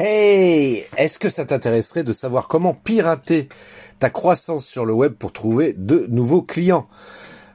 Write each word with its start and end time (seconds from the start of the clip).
Hey, 0.00 0.86
est-ce 0.96 1.18
que 1.18 1.28
ça 1.28 1.44
t'intéresserait 1.44 2.04
de 2.04 2.12
savoir 2.12 2.46
comment 2.46 2.72
pirater 2.72 3.48
ta 3.98 4.10
croissance 4.10 4.64
sur 4.64 4.86
le 4.86 4.92
web 4.92 5.14
pour 5.14 5.32
trouver 5.32 5.72
de 5.76 6.06
nouveaux 6.08 6.40
clients? 6.40 6.86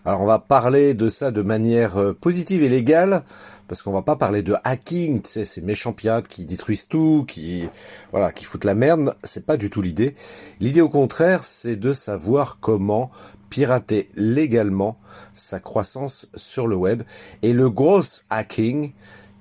Alors 0.04 0.20
on 0.20 0.26
va 0.26 0.40
parler 0.40 0.94
de 0.94 1.08
ça 1.08 1.32
de 1.32 1.42
manière 1.42 1.96
euh, 1.96 2.12
positive 2.12 2.62
et 2.62 2.68
légale 2.68 3.24
parce 3.70 3.82
qu'on 3.82 3.94
va 3.94 4.02
pas 4.02 4.18
parler 4.18 4.44
de 4.44 4.56
hacking, 4.66 5.22
tu 5.22 5.30
sais, 5.30 5.46
ces 5.46 5.62
méchants 5.62 5.94
pirates 5.94 6.28
qui 6.28 6.44
détruisent 6.44 6.90
tout, 6.90 7.24
qui 7.26 7.70
voilà, 8.12 8.34
qui 8.34 8.44
foutent 8.44 8.66
la 8.66 8.76
merde, 8.76 9.16
c'est 9.24 9.46
pas 9.46 9.56
du 9.56 9.70
tout 9.70 9.82
l'idée. 9.82 10.14
L'idée 10.60 10.82
au 10.82 10.90
contraire, 10.90 11.46
c'est 11.46 11.78
de 11.78 11.94
savoir 11.94 12.58
comment 12.60 13.10
pirater 13.50 14.10
légalement 14.16 15.00
sa 15.32 15.62
croissance 15.62 16.28
sur 16.36 16.68
le 16.68 16.76
web. 16.76 17.04
Et 17.42 17.54
le 17.54 17.70
gros 17.70 18.02
hacking 18.30 18.92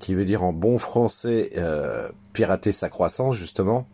qui 0.03 0.15
veut 0.15 0.27
dire 0.27 0.43
en 0.43 0.53
bon 0.53 0.77
français 0.79 1.51
euh, 1.57 2.09
pirater 2.33 2.73
sa 2.73 2.89
croissance 2.89 3.37
justement, 3.37 3.87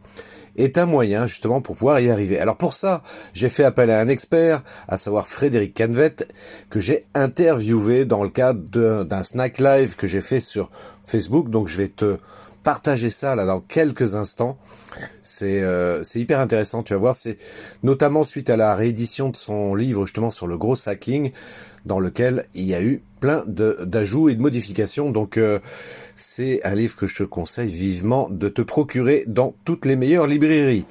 est 0.57 0.79
un 0.79 0.87
moyen 0.87 1.27
justement 1.27 1.61
pour 1.61 1.77
pouvoir 1.77 2.01
y 2.01 2.11
arriver. 2.11 2.41
Alors 2.41 2.57
pour 2.57 2.73
ça, 2.75 3.03
j'ai 3.35 3.49
fait 3.49 3.63
appel 3.63 3.91
à 3.91 4.01
un 4.01 4.09
expert, 4.09 4.63
à 4.89 4.97
savoir 4.97 5.29
Frédéric 5.29 5.77
Canvet, 5.77 6.17
que 6.71 6.81
j'ai 6.81 7.05
interviewé 7.15 8.07
dans 8.07 8.25
le 8.25 8.31
cadre 8.31 9.05
d'un 9.05 9.23
snack 9.23 9.59
live 9.59 9.95
que 9.95 10.07
j'ai 10.07 10.23
fait 10.23 10.41
sur 10.41 10.71
Facebook. 11.05 11.51
Donc 11.51 11.69
je 11.69 11.77
vais 11.77 11.89
te 11.89 12.17
partager 12.63 13.11
ça 13.11 13.35
là 13.35 13.45
dans 13.45 13.61
quelques 13.61 14.15
instants. 14.15 14.59
C'est 15.23 15.63
euh, 15.63 16.03
c'est 16.03 16.21
hyper 16.21 16.41
intéressant, 16.41 16.83
tu 16.83 16.93
vas 16.93 16.99
voir. 16.99 17.15
C'est 17.15 17.39
notamment 17.83 18.25
suite 18.25 18.51
à 18.51 18.57
la 18.57 18.75
réédition 18.75 19.31
de 19.31 19.37
son 19.37 19.75
livre 19.75 20.07
justement 20.07 20.31
sur 20.31 20.47
le 20.47 20.57
gros 20.57 20.89
hacking, 20.89 21.33
dans 21.85 22.01
lequel 22.01 22.47
il 22.55 22.65
y 22.65 22.75
a 22.75 22.83
eu 22.83 23.03
plein 23.21 23.45
d'ajouts 23.47 24.29
et 24.29 24.35
de 24.35 24.41
modifications. 24.41 25.11
Donc 25.11 25.37
euh, 25.37 25.59
c'est 26.17 26.65
un 26.65 26.75
livre 26.75 26.97
que 26.97 27.07
je 27.07 27.19
te 27.19 27.23
conseille 27.25 27.73
vivement 27.73 28.29
de 28.31 28.49
te 28.49 28.63
procurer 28.63 29.25
dans 29.27 29.55
toutes 29.65 29.85
les 29.85 29.97
meilleures 29.97 30.27
librairies. 30.27 30.85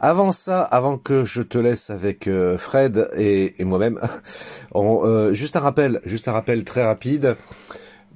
Avant 0.00 0.30
ça, 0.30 0.62
avant 0.62 0.96
que 0.96 1.24
je 1.24 1.42
te 1.42 1.58
laisse 1.58 1.90
avec 1.90 2.28
euh, 2.28 2.56
Fred 2.56 3.10
et, 3.16 3.52
moi-même, 3.64 3.98
euh, 4.76 5.32
juste 5.32 5.56
un 5.56 5.60
rappel, 5.60 6.00
juste 6.04 6.28
un 6.28 6.32
rappel 6.32 6.62
très 6.62 6.84
rapide. 6.84 7.36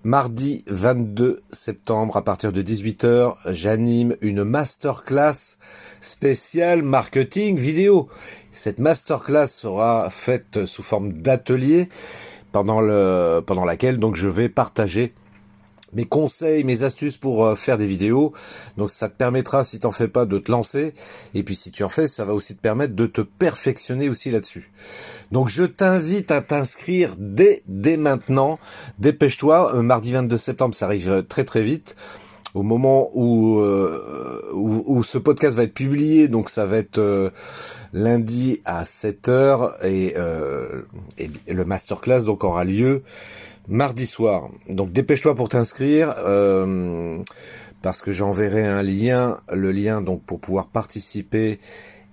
Mardi 0.04 0.64
22 0.66 1.42
septembre 1.52 2.16
à 2.16 2.24
partir 2.24 2.52
de 2.52 2.60
18h, 2.60 3.36
j'anime 3.50 4.16
une 4.20 4.42
masterclass 4.42 5.58
spéciale 6.00 6.82
marketing 6.82 7.56
vidéo. 7.56 8.08
Cette 8.50 8.80
masterclass 8.80 9.46
sera 9.46 10.10
faite 10.10 10.66
sous 10.66 10.82
forme 10.82 11.12
d'atelier 11.12 11.88
pendant 12.50 12.80
pendant 13.42 13.64
laquelle 13.64 13.98
donc 13.98 14.16
je 14.16 14.26
vais 14.26 14.48
partager 14.48 15.14
mes 15.92 16.04
conseils, 16.04 16.64
mes 16.64 16.82
astuces 16.82 17.16
pour 17.16 17.44
euh, 17.44 17.54
faire 17.54 17.78
des 17.78 17.86
vidéos. 17.86 18.32
Donc 18.76 18.90
ça 18.90 19.08
te 19.08 19.16
permettra, 19.16 19.64
si 19.64 19.80
t'en 19.80 19.92
fais 19.92 20.08
pas, 20.08 20.24
de 20.24 20.38
te 20.38 20.50
lancer. 20.50 20.92
Et 21.34 21.42
puis 21.42 21.54
si 21.54 21.70
tu 21.70 21.84
en 21.84 21.88
fais, 21.88 22.06
ça 22.06 22.24
va 22.24 22.34
aussi 22.34 22.56
te 22.56 22.60
permettre 22.60 22.94
de 22.94 23.06
te 23.06 23.20
perfectionner 23.20 24.08
aussi 24.08 24.30
là-dessus. 24.30 24.72
Donc 25.30 25.48
je 25.48 25.64
t'invite 25.64 26.30
à 26.30 26.40
t'inscrire 26.40 27.14
dès 27.18 27.62
dès 27.66 27.96
maintenant. 27.96 28.58
Dépêche-toi. 28.98 29.76
Euh, 29.76 29.82
mardi 29.82 30.12
22 30.12 30.36
septembre, 30.36 30.74
ça 30.74 30.86
arrive 30.86 31.10
euh, 31.10 31.22
très 31.22 31.44
très 31.44 31.62
vite. 31.62 31.96
Au 32.54 32.62
moment 32.62 33.08
où, 33.14 33.62
où, 34.52 35.02
ce 35.02 35.16
podcast 35.16 35.56
va 35.56 35.62
être 35.62 35.72
publié, 35.72 36.28
donc 36.28 36.50
ça 36.50 36.66
va 36.66 36.76
être 36.76 37.32
lundi 37.94 38.60
à 38.66 38.84
7h 38.84 39.82
et, 39.82 40.14
et 41.16 41.54
le 41.54 41.64
masterclass 41.64 42.24
donc 42.26 42.44
aura 42.44 42.64
lieu 42.64 43.04
mardi 43.68 44.06
soir. 44.06 44.48
Donc 44.68 44.92
dépêche-toi 44.92 45.34
pour 45.34 45.48
t'inscrire. 45.48 46.14
Euh, 46.18 47.18
parce 47.82 48.00
que 48.00 48.12
j'enverrai 48.12 48.64
un 48.64 48.82
lien, 48.82 49.40
le 49.52 49.72
lien 49.72 50.00
donc 50.00 50.22
pour 50.22 50.38
pouvoir 50.38 50.68
participer 50.68 51.58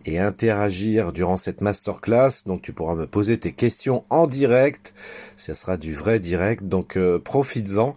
et 0.06 0.18
interagir 0.18 1.12
durant 1.12 1.38
cette 1.38 1.62
masterclass. 1.62 2.44
Donc 2.46 2.62
tu 2.62 2.74
pourras 2.74 2.96
me 2.96 3.06
poser 3.06 3.38
tes 3.38 3.52
questions 3.52 4.04
en 4.10 4.28
direct. 4.28 4.94
Ça 5.36 5.54
sera 5.54 5.78
du 5.78 5.94
vrai 5.94 6.20
direct. 6.20 6.64
Donc 6.64 6.98
euh, 6.98 7.20
profites-en. 7.20 7.96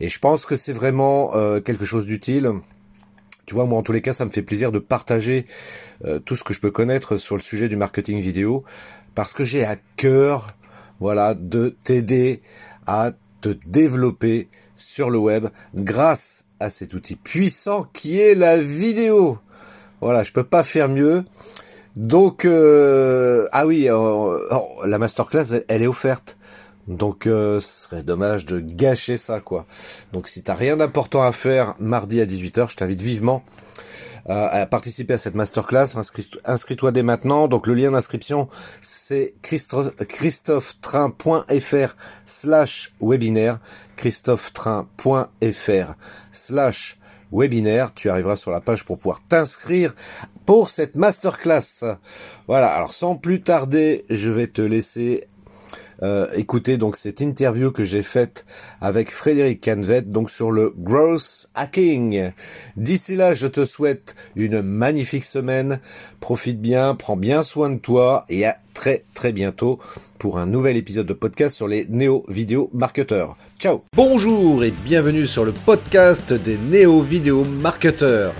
Et 0.00 0.08
je 0.08 0.18
pense 0.18 0.46
que 0.46 0.56
c'est 0.56 0.72
vraiment 0.72 1.34
euh, 1.34 1.60
quelque 1.60 1.84
chose 1.84 2.06
d'utile. 2.06 2.52
Tu 3.46 3.54
vois, 3.54 3.66
moi 3.66 3.78
en 3.78 3.82
tous 3.82 3.92
les 3.92 4.00
cas, 4.00 4.14
ça 4.14 4.24
me 4.24 4.30
fait 4.30 4.42
plaisir 4.42 4.72
de 4.72 4.78
partager 4.78 5.46
tout 6.24 6.34
ce 6.34 6.44
que 6.44 6.54
je 6.54 6.60
peux 6.60 6.70
connaître 6.70 7.18
sur 7.18 7.36
le 7.36 7.42
sujet 7.42 7.68
du 7.68 7.76
marketing 7.76 8.18
vidéo. 8.18 8.64
Parce 9.14 9.34
que 9.34 9.44
j'ai 9.44 9.64
à 9.64 9.76
cœur, 9.96 10.48
voilà, 10.98 11.34
de 11.34 11.76
t'aider 11.84 12.42
à 12.86 13.12
te 13.40 13.50
développer 13.66 14.48
sur 14.76 15.10
le 15.10 15.18
web 15.18 15.46
grâce 15.74 16.44
à 16.60 16.70
cet 16.70 16.94
outil 16.94 17.16
puissant 17.16 17.86
qui 17.92 18.20
est 18.20 18.34
la 18.34 18.58
vidéo. 18.58 19.38
Voilà, 20.00 20.22
je 20.22 20.32
peux 20.32 20.44
pas 20.44 20.62
faire 20.62 20.88
mieux. 20.88 21.24
Donc 21.96 22.44
euh, 22.44 23.46
ah 23.52 23.66
oui, 23.66 23.88
euh, 23.88 23.94
oh, 23.96 24.68
la 24.84 24.98
masterclass 24.98 25.62
elle, 25.68 25.82
est 25.82 25.86
offerte. 25.86 26.36
Donc 26.88 27.26
euh, 27.26 27.60
ce 27.60 27.84
serait 27.84 28.02
dommage 28.02 28.46
de 28.46 28.60
gâcher 28.60 29.16
ça 29.16 29.40
quoi. 29.40 29.66
Donc 30.12 30.28
si 30.28 30.42
t'as 30.42 30.54
rien 30.54 30.76
d'important 30.76 31.22
à 31.22 31.32
faire 31.32 31.74
mardi 31.78 32.20
à 32.20 32.26
18h, 32.26 32.70
je 32.70 32.76
t'invite 32.76 33.00
vivement 33.00 33.44
euh, 33.46 33.82
à 34.26 34.66
participer 34.66 35.14
à 35.14 35.18
cette 35.18 35.34
masterclass, 35.34 35.96
inscris-toi 36.44 36.92
dès 36.92 37.02
maintenant. 37.02 37.48
Donc 37.48 37.66
le 37.66 37.74
lien 37.74 37.90
d'inscription, 37.90 38.48
c'est 38.80 39.34
christophetrain.fr 39.42 41.96
slash 42.24 42.94
webinaire, 43.00 43.58
christophetrain.fr 43.96 45.94
slash 46.32 46.98
webinaire. 47.32 47.92
Tu 47.94 48.08
arriveras 48.08 48.36
sur 48.36 48.50
la 48.50 48.60
page 48.60 48.84
pour 48.84 48.98
pouvoir 48.98 49.20
t'inscrire 49.28 49.94
pour 50.46 50.70
cette 50.70 50.96
masterclass. 50.96 51.84
Voilà, 52.46 52.74
alors 52.74 52.94
sans 52.94 53.16
plus 53.16 53.42
tarder, 53.42 54.06
je 54.10 54.30
vais 54.30 54.46
te 54.46 54.62
laisser 54.62 55.26
euh, 56.04 56.26
écoutez 56.34 56.76
donc 56.76 56.96
cette 56.96 57.22
interview 57.22 57.72
que 57.72 57.82
j'ai 57.82 58.02
faite 58.02 58.44
avec 58.82 59.10
Frédéric 59.10 59.64
Canvet 59.64 60.02
donc 60.02 60.28
sur 60.28 60.50
le 60.50 60.74
growth 60.76 61.48
hacking. 61.54 62.30
D'ici 62.76 63.16
là, 63.16 63.32
je 63.32 63.46
te 63.46 63.64
souhaite 63.64 64.14
une 64.36 64.60
magnifique 64.60 65.24
semaine. 65.24 65.80
Profite 66.20 66.60
bien, 66.60 66.94
prends 66.94 67.16
bien 67.16 67.42
soin 67.42 67.70
de 67.70 67.78
toi 67.78 68.26
et 68.28 68.44
à 68.44 68.58
très 68.74 69.04
très 69.14 69.32
bientôt 69.32 69.78
pour 70.18 70.38
un 70.38 70.44
nouvel 70.44 70.76
épisode 70.76 71.06
de 71.06 71.14
podcast 71.14 71.56
sur 71.56 71.68
les 71.68 71.86
néo-vidéo 71.88 72.68
marketeurs. 72.74 73.38
Ciao 73.58 73.82
Bonjour 73.96 74.62
et 74.62 74.72
bienvenue 74.72 75.26
sur 75.26 75.46
le 75.46 75.52
podcast 75.52 76.34
des 76.34 76.58
néo-vidéo 76.58 77.44
marketeurs. 77.44 78.34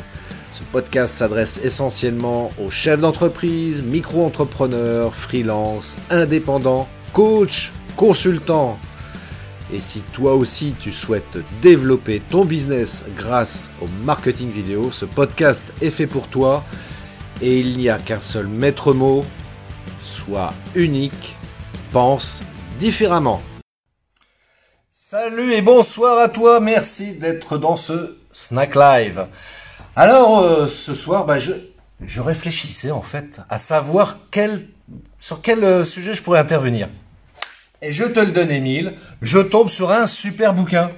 Ce 0.51 0.63
podcast 0.71 1.15
s'adresse 1.15 1.61
essentiellement 1.65 2.51
aux 2.63 2.71
chefs 2.71 3.01
d'entreprise, 3.01 3.83
micro-entrepreneurs, 3.83 5.15
freelance, 5.15 5.97
indépendants 6.11 6.87
coach, 7.15 7.73
consultant. 7.97 8.77
Et 9.73 9.79
si 9.79 10.01
toi 10.01 10.35
aussi 10.35 10.75
tu 10.79 10.91
souhaites 10.91 11.39
développer 11.63 12.21
ton 12.21 12.45
business 12.45 13.05
grâce 13.17 13.71
au 13.81 13.87
marketing 14.05 14.51
vidéo, 14.51 14.91
ce 14.91 15.05
podcast 15.05 15.73
est 15.81 15.91
fait 15.91 16.09
pour 16.09 16.27
toi 16.27 16.65
et 17.41 17.61
il 17.61 17.79
n'y 17.79 17.89
a 17.89 17.99
qu'un 17.99 18.19
seul 18.19 18.49
maître 18.49 18.93
mot, 18.93 19.25
sois 20.03 20.53
unique, 20.75 21.37
pense 21.93 22.43
différemment. 22.79 23.41
Salut 24.91 25.53
et 25.53 25.63
bonsoir 25.63 26.19
à 26.19 26.29
toi, 26.29 26.59
merci 26.59 27.17
d'être 27.19 27.59
dans 27.59 27.77
ce 27.77 28.19
Snack 28.33 28.75
Live. 28.75 29.29
Alors 29.95 30.41
euh, 30.41 30.67
ce 30.67 30.97
soir, 30.97 31.27
bah, 31.27 31.39
je, 31.39 31.53
réfléchissais 32.21 32.91
en 32.91 33.03
fait 33.03 33.41
à 33.49 33.61
savoir 33.61 34.19
sur 35.21 35.43
quel 35.43 35.63
euh, 35.63 35.85
sujet 35.85 36.13
je 36.13 36.23
pourrais 36.25 36.41
intervenir 36.41 36.89
et 37.85 37.93
je 37.93 38.05
te 38.05 38.19
le 38.19 38.33
donne, 38.33 38.51
Émile, 38.51 38.95
je 39.21 39.39
tombe 39.39 39.69
sur 39.69 39.91
un 39.91 40.07
super 40.07 40.55
bouquin. 40.55 40.91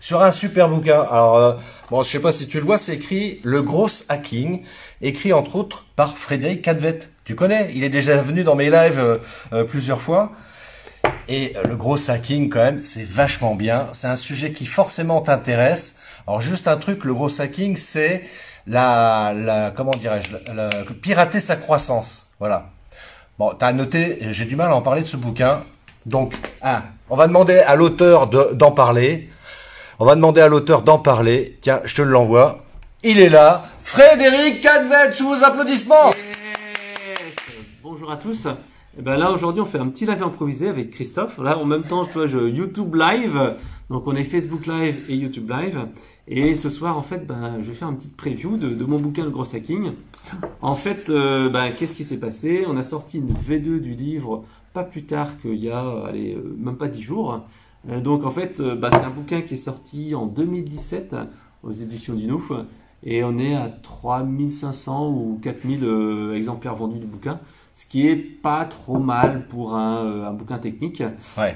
Sur 0.00 0.22
un 0.22 0.30
super 0.30 0.68
bouquin. 0.68 1.00
Alors, 1.00 1.36
euh, 1.36 1.52
bon, 1.90 2.02
je 2.02 2.10
sais 2.10 2.20
pas 2.20 2.30
si 2.30 2.46
tu 2.46 2.58
le 2.58 2.66
vois, 2.66 2.76
c'est 2.76 2.94
écrit 2.94 3.40
Le 3.42 3.62
Gros 3.62 3.88
Hacking, 4.10 4.62
écrit 5.00 5.32
entre 5.32 5.56
autres 5.56 5.86
par 5.96 6.18
Frédéric 6.18 6.60
Cadvet. 6.60 6.98
Tu 7.24 7.34
connais? 7.34 7.72
Il 7.74 7.84
est 7.84 7.88
déjà 7.88 8.18
venu 8.18 8.44
dans 8.44 8.54
mes 8.54 8.70
lives 8.70 8.98
euh, 8.98 9.18
euh, 9.54 9.64
plusieurs 9.64 10.02
fois. 10.02 10.32
Et 11.28 11.54
le 11.68 11.74
gros 11.74 12.10
hacking, 12.10 12.50
quand 12.50 12.62
même, 12.62 12.78
c'est 12.78 13.02
vachement 13.02 13.56
bien. 13.56 13.88
C'est 13.92 14.06
un 14.06 14.16
sujet 14.16 14.52
qui 14.52 14.64
forcément 14.64 15.20
t'intéresse. 15.22 15.96
Alors, 16.26 16.40
juste 16.40 16.68
un 16.68 16.76
truc, 16.76 17.04
le 17.04 17.14
gros 17.14 17.40
hacking, 17.40 17.76
c'est 17.76 18.22
la, 18.66 19.32
la, 19.34 19.72
comment 19.72 19.92
dirais-je, 19.92 20.92
pirater 21.00 21.40
sa 21.40 21.56
croissance. 21.56 22.34
Voilà. 22.38 22.70
Bon, 23.38 23.54
t'as 23.58 23.72
noté, 23.72 24.18
j'ai 24.30 24.44
du 24.44 24.54
mal 24.54 24.70
à 24.70 24.76
en 24.76 24.82
parler 24.82 25.02
de 25.02 25.08
ce 25.08 25.16
bouquin. 25.16 25.64
Donc, 26.06 26.34
on 27.10 27.16
va 27.16 27.26
demander 27.26 27.58
à 27.58 27.74
l'auteur 27.74 28.28
d'en 28.28 28.70
parler. 28.70 29.28
On 29.98 30.04
va 30.04 30.14
demander 30.14 30.40
à 30.40 30.46
l'auteur 30.46 30.82
d'en 30.82 31.00
parler. 31.00 31.58
Tiens, 31.62 31.80
je 31.84 31.96
te 31.96 32.02
l'envoie. 32.02 32.64
Il 33.02 33.18
est 33.18 33.28
là. 33.28 33.64
Frédéric 33.82 34.60
Cadvet, 34.60 35.12
sous 35.14 35.26
vos 35.28 35.44
applaudissements. 35.44 36.12
Bonjour 37.82 38.12
à 38.12 38.16
tous. 38.18 38.46
Eh 38.98 39.02
ben 39.02 39.16
là 39.16 39.30
aujourd'hui 39.30 39.60
on 39.60 39.66
fait 39.66 39.78
un 39.78 39.88
petit 39.88 40.06
live 40.06 40.22
improvisé 40.22 40.68
avec 40.68 40.90
Christophe. 40.90 41.36
Là 41.36 41.58
en 41.58 41.66
même 41.66 41.82
temps 41.82 42.04
je, 42.04 42.26
je 42.26 42.38
YouTube 42.38 42.94
live, 42.94 43.56
donc 43.90 44.06
on 44.06 44.16
est 44.16 44.24
Facebook 44.24 44.66
live 44.66 45.04
et 45.08 45.16
YouTube 45.16 45.50
live. 45.50 45.86
Et 46.28 46.56
ce 46.56 46.70
soir, 46.70 46.98
en 46.98 47.02
fait, 47.02 47.24
ben, 47.24 47.58
je 47.60 47.66
vais 47.66 47.74
faire 47.74 47.88
une 47.88 47.98
petite 47.98 48.16
preview 48.16 48.56
de, 48.56 48.84
mon 48.84 48.98
bouquin 48.98 49.22
Le 49.22 49.30
Gros 49.30 49.54
Hacking. 49.54 49.92
En 50.60 50.74
fait, 50.74 51.08
euh, 51.08 51.48
ben, 51.48 51.70
qu'est-ce 51.70 51.94
qui 51.94 52.04
s'est 52.04 52.16
passé? 52.16 52.64
On 52.66 52.76
a 52.76 52.82
sorti 52.82 53.18
une 53.18 53.32
V2 53.32 53.78
du 53.78 53.94
livre 53.94 54.44
pas 54.76 54.84
plus 54.84 55.04
tard 55.04 55.40
qu'il 55.40 55.54
y 55.54 55.70
a, 55.70 55.86
euh, 55.86 56.54
même 56.58 56.76
pas 56.76 56.88
10 56.88 57.00
jours. 57.00 57.40
Euh, 57.88 58.02
donc 58.02 58.26
en 58.26 58.30
fait, 58.30 58.60
ben, 58.60 58.90
c'est 58.90 59.06
un 59.06 59.10
bouquin 59.10 59.40
qui 59.40 59.54
est 59.54 59.56
sorti 59.56 60.14
en 60.14 60.26
2017 60.26 61.16
aux 61.62 61.72
éditions 61.72 62.12
du 62.12 62.26
Nouf. 62.26 62.52
Et 63.02 63.24
on 63.24 63.38
est 63.38 63.54
à 63.54 63.68
3500 63.68 65.08
ou 65.08 65.38
4000 65.42 66.32
exemplaires 66.34 66.74
vendus 66.74 66.98
du 66.98 67.06
bouquin 67.06 67.40
ce 67.76 67.84
qui 67.84 68.08
est 68.08 68.16
pas 68.16 68.64
trop 68.64 68.98
mal 68.98 69.46
pour 69.48 69.74
un, 69.74 70.06
euh, 70.06 70.26
un 70.26 70.32
bouquin 70.32 70.56
technique. 70.56 71.02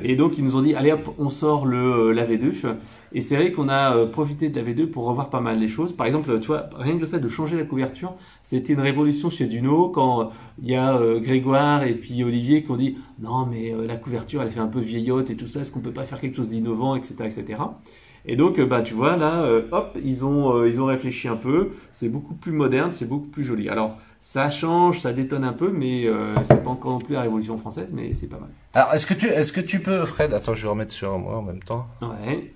Et 0.04 0.16
donc 0.16 0.36
ils 0.36 0.44
nous 0.44 0.54
ont 0.54 0.60
dit 0.60 0.74
allez 0.74 0.92
hop, 0.92 1.14
on 1.16 1.30
sort 1.30 1.64
le 1.64 2.10
euh, 2.10 2.12
la 2.12 2.26
V2. 2.26 2.76
Et 3.14 3.22
c'est 3.22 3.36
vrai 3.36 3.52
qu'on 3.52 3.70
a 3.70 3.96
euh, 3.96 4.06
profité 4.06 4.50
de 4.50 4.60
la 4.60 4.70
V2 4.70 4.90
pour 4.90 5.06
revoir 5.06 5.30
pas 5.30 5.40
mal 5.40 5.58
les 5.58 5.66
choses. 5.66 5.96
Par 5.96 6.06
exemple, 6.06 6.38
tu 6.40 6.48
vois, 6.48 6.68
rien 6.76 6.96
que 6.96 7.00
le 7.00 7.06
fait 7.06 7.20
de 7.20 7.28
changer 7.28 7.56
la 7.56 7.64
couverture, 7.64 8.12
c'était 8.44 8.74
une 8.74 8.80
révolution 8.80 9.30
chez 9.30 9.46
Duno 9.46 9.88
quand 9.88 10.30
il 10.62 10.68
y 10.68 10.76
a 10.76 11.00
Grégoire 11.20 11.84
et 11.84 11.94
puis 11.94 12.22
Olivier 12.22 12.64
qui 12.64 12.70
ont 12.70 12.76
dit 12.76 12.98
non 13.18 13.46
mais 13.46 13.72
la 13.86 13.96
couverture 13.96 14.42
elle 14.42 14.50
fait 14.50 14.60
un 14.60 14.66
peu 14.66 14.80
vieillotte 14.80 15.30
et 15.30 15.36
tout 15.36 15.46
ça, 15.46 15.60
est-ce 15.60 15.72
qu'on 15.72 15.80
peut 15.80 15.90
pas 15.90 16.04
faire 16.04 16.20
quelque 16.20 16.36
chose 16.36 16.48
d'innovant, 16.48 16.96
etc., 16.96 17.14
etc. 17.24 17.62
Et 18.26 18.36
donc, 18.36 18.60
bah, 18.60 18.82
tu 18.82 18.92
vois, 18.92 19.16
là, 19.16 19.48
hop, 19.72 19.96
ils 20.04 20.26
ont, 20.26 20.66
ils 20.66 20.78
ont 20.82 20.84
réfléchi 20.84 21.26
un 21.26 21.36
peu. 21.36 21.70
C'est 21.92 22.10
beaucoup 22.10 22.34
plus 22.34 22.52
moderne, 22.52 22.90
c'est 22.92 23.08
beaucoup 23.08 23.28
plus 23.28 23.44
joli. 23.44 23.70
Alors, 23.70 23.96
ça 24.22 24.50
change, 24.50 25.00
ça 25.00 25.12
détonne 25.12 25.44
un 25.44 25.52
peu, 25.52 25.70
mais 25.70 26.06
euh, 26.06 26.34
c'est 26.44 26.62
pas 26.62 26.70
encore 26.70 26.92
non 26.92 26.98
plus 26.98 27.14
la 27.14 27.22
Révolution 27.22 27.58
française, 27.58 27.88
mais 27.92 28.12
c'est 28.14 28.28
pas 28.28 28.38
mal. 28.38 28.50
Alors, 28.74 28.94
est-ce 28.94 29.06
que 29.06 29.14
tu, 29.14 29.26
est-ce 29.26 29.52
que 29.52 29.60
tu 29.60 29.80
peux, 29.80 30.04
Fred, 30.04 30.32
attends, 30.32 30.54
je 30.54 30.62
vais 30.62 30.68
remettre 30.68 30.92
sur 30.92 31.18
moi 31.18 31.38
en 31.38 31.42
même 31.42 31.62
temps. 31.62 31.86
Ouais. 32.02 32.52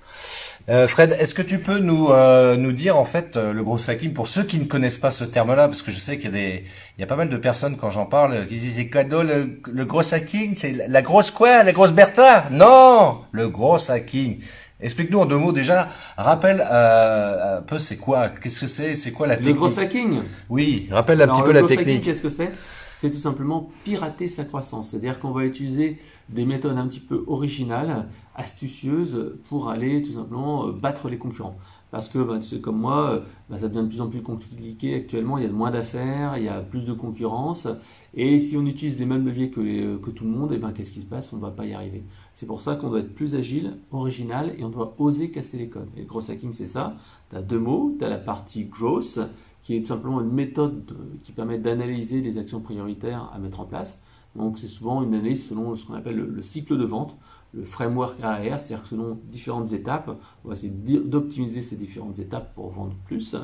Euh, 0.70 0.88
Fred, 0.88 1.14
est-ce 1.20 1.34
que 1.34 1.42
tu 1.42 1.58
peux 1.58 1.78
nous 1.78 2.08
euh, 2.08 2.56
nous 2.56 2.72
dire 2.72 2.96
en 2.96 3.04
fait 3.04 3.36
euh, 3.36 3.52
le 3.52 3.62
gros 3.62 3.78
hacking 3.90 4.14
pour 4.14 4.28
ceux 4.28 4.44
qui 4.44 4.58
ne 4.58 4.64
connaissent 4.64 4.96
pas 4.96 5.10
ce 5.10 5.24
terme-là, 5.24 5.68
parce 5.68 5.82
que 5.82 5.90
je 5.90 5.98
sais 5.98 6.16
qu'il 6.16 6.26
y 6.26 6.28
a 6.28 6.30
des, 6.30 6.64
il 6.96 7.00
y 7.02 7.04
a 7.04 7.06
pas 7.06 7.16
mal 7.16 7.28
de 7.28 7.36
personnes 7.36 7.76
quand 7.76 7.90
j'en 7.90 8.06
parle 8.06 8.46
qui 8.46 8.56
disent 8.56 8.76
c'est 8.76 8.88
cadeau 8.88 9.22
le, 9.22 9.60
le 9.70 9.84
gros 9.84 10.14
hacking, 10.14 10.54
c'est 10.54 10.88
la 10.88 11.02
grosse 11.02 11.30
quoi, 11.30 11.64
la 11.64 11.72
grosse 11.72 11.92
Bertha? 11.92 12.46
Non, 12.50 13.18
le 13.32 13.48
gros 13.48 13.90
hacking. 13.90 14.40
Explique-nous 14.84 15.18
en 15.18 15.24
deux 15.24 15.38
mots 15.38 15.52
déjà. 15.52 15.88
Rappelle 16.18 16.62
euh, 16.70 17.58
un 17.58 17.62
peu 17.62 17.78
c'est 17.78 17.96
quoi, 17.96 18.28
qu'est-ce 18.28 18.60
que 18.60 18.66
c'est, 18.66 18.94
c'est 18.96 19.12
quoi 19.12 19.26
la 19.26 19.36
technique. 19.36 19.54
Le 19.54 19.60
gros 19.60 19.78
hacking. 19.78 20.20
Oui, 20.50 20.88
rappelle 20.90 21.22
un 21.22 21.28
petit 21.28 21.42
peu 21.42 21.52
la 21.52 21.62
technique. 21.62 22.02
Qu'est-ce 22.02 22.20
que 22.20 22.28
c'est? 22.28 22.52
C'est 22.96 23.10
tout 23.10 23.18
simplement 23.18 23.70
pirater 23.84 24.28
sa 24.28 24.44
croissance. 24.44 24.90
C'est-à-dire 24.90 25.18
qu'on 25.18 25.30
va 25.30 25.44
utiliser 25.44 25.98
des 26.28 26.44
méthodes 26.44 26.76
un 26.76 26.86
petit 26.86 27.00
peu 27.00 27.24
originales, 27.26 28.06
astucieuses, 28.36 29.36
pour 29.48 29.70
aller 29.70 30.02
tout 30.02 30.12
simplement 30.12 30.68
euh, 30.68 30.72
battre 30.72 31.08
les 31.08 31.18
concurrents. 31.18 31.56
Parce 31.94 32.08
que 32.08 32.18
bah, 32.18 32.38
tu 32.40 32.48
sais 32.48 32.60
comme 32.60 32.80
moi, 32.80 33.08
euh, 33.08 33.20
bah, 33.48 33.56
ça 33.56 33.68
devient 33.68 33.84
de 33.84 33.88
plus 33.88 34.00
en 34.00 34.08
plus 34.08 34.20
compliqué 34.20 34.96
actuellement. 34.96 35.38
Il 35.38 35.44
y 35.44 35.46
a 35.46 35.50
moins 35.52 35.70
d'affaires, 35.70 36.36
il 36.36 36.42
y 36.42 36.48
a 36.48 36.60
plus 36.60 36.86
de 36.86 36.92
concurrence. 36.92 37.68
Et 38.14 38.40
si 38.40 38.56
on 38.56 38.66
utilise 38.66 38.98
les 38.98 39.06
mêmes 39.06 39.24
leviers 39.24 39.48
que, 39.48 39.96
que 39.98 40.10
tout 40.10 40.24
le 40.24 40.30
monde, 40.30 40.50
et 40.50 40.56
eh 40.56 40.58
ben 40.58 40.72
qu'est-ce 40.72 40.90
qui 40.90 41.02
se 41.02 41.06
passe? 41.06 41.32
On 41.32 41.36
ne 41.36 41.40
va 41.40 41.52
pas 41.52 41.66
y 41.66 41.72
arriver. 41.72 42.02
C'est 42.32 42.46
pour 42.46 42.62
ça 42.62 42.74
qu'on 42.74 42.90
doit 42.90 42.98
être 42.98 43.14
plus 43.14 43.36
agile, 43.36 43.76
original, 43.92 44.56
et 44.58 44.64
on 44.64 44.70
doit 44.70 44.96
oser 44.98 45.30
casser 45.30 45.56
les 45.56 45.68
codes. 45.68 45.88
Et 45.96 46.00
le 46.00 46.06
growth 46.06 46.30
hacking, 46.30 46.52
c'est 46.52 46.66
ça. 46.66 46.96
Tu 47.30 47.36
as 47.36 47.42
deux 47.42 47.60
mots. 47.60 47.94
Tu 47.96 48.04
as 48.04 48.08
la 48.08 48.18
partie 48.18 48.64
growth, 48.64 49.20
qui 49.62 49.76
est 49.76 49.82
tout 49.82 49.86
simplement 49.86 50.20
une 50.20 50.32
méthode 50.32 50.96
qui 51.22 51.30
permet 51.30 51.60
d'analyser 51.60 52.22
les 52.22 52.38
actions 52.38 52.58
prioritaires 52.58 53.30
à 53.32 53.38
mettre 53.38 53.60
en 53.60 53.66
place. 53.66 54.00
Donc 54.36 54.58
c'est 54.58 54.68
souvent 54.68 55.02
une 55.02 55.14
analyse 55.14 55.48
selon 55.48 55.76
ce 55.76 55.86
qu'on 55.86 55.94
appelle 55.94 56.16
le, 56.16 56.42
cycle 56.42 56.76
de 56.76 56.84
vente, 56.84 57.16
le 57.54 57.64
framework 57.64 58.22
AR, 58.22 58.60
c'est-à-dire 58.60 58.86
selon 58.86 59.18
différentes 59.24 59.72
étapes. 59.72 60.10
On 60.44 60.48
va 60.48 60.54
essayer 60.54 60.72
d'optimiser 60.72 61.62
ces 61.62 61.76
différentes 61.76 62.18
étapes 62.18 62.54
pour 62.54 62.68
vendre 62.70 62.94
plus. 63.06 63.36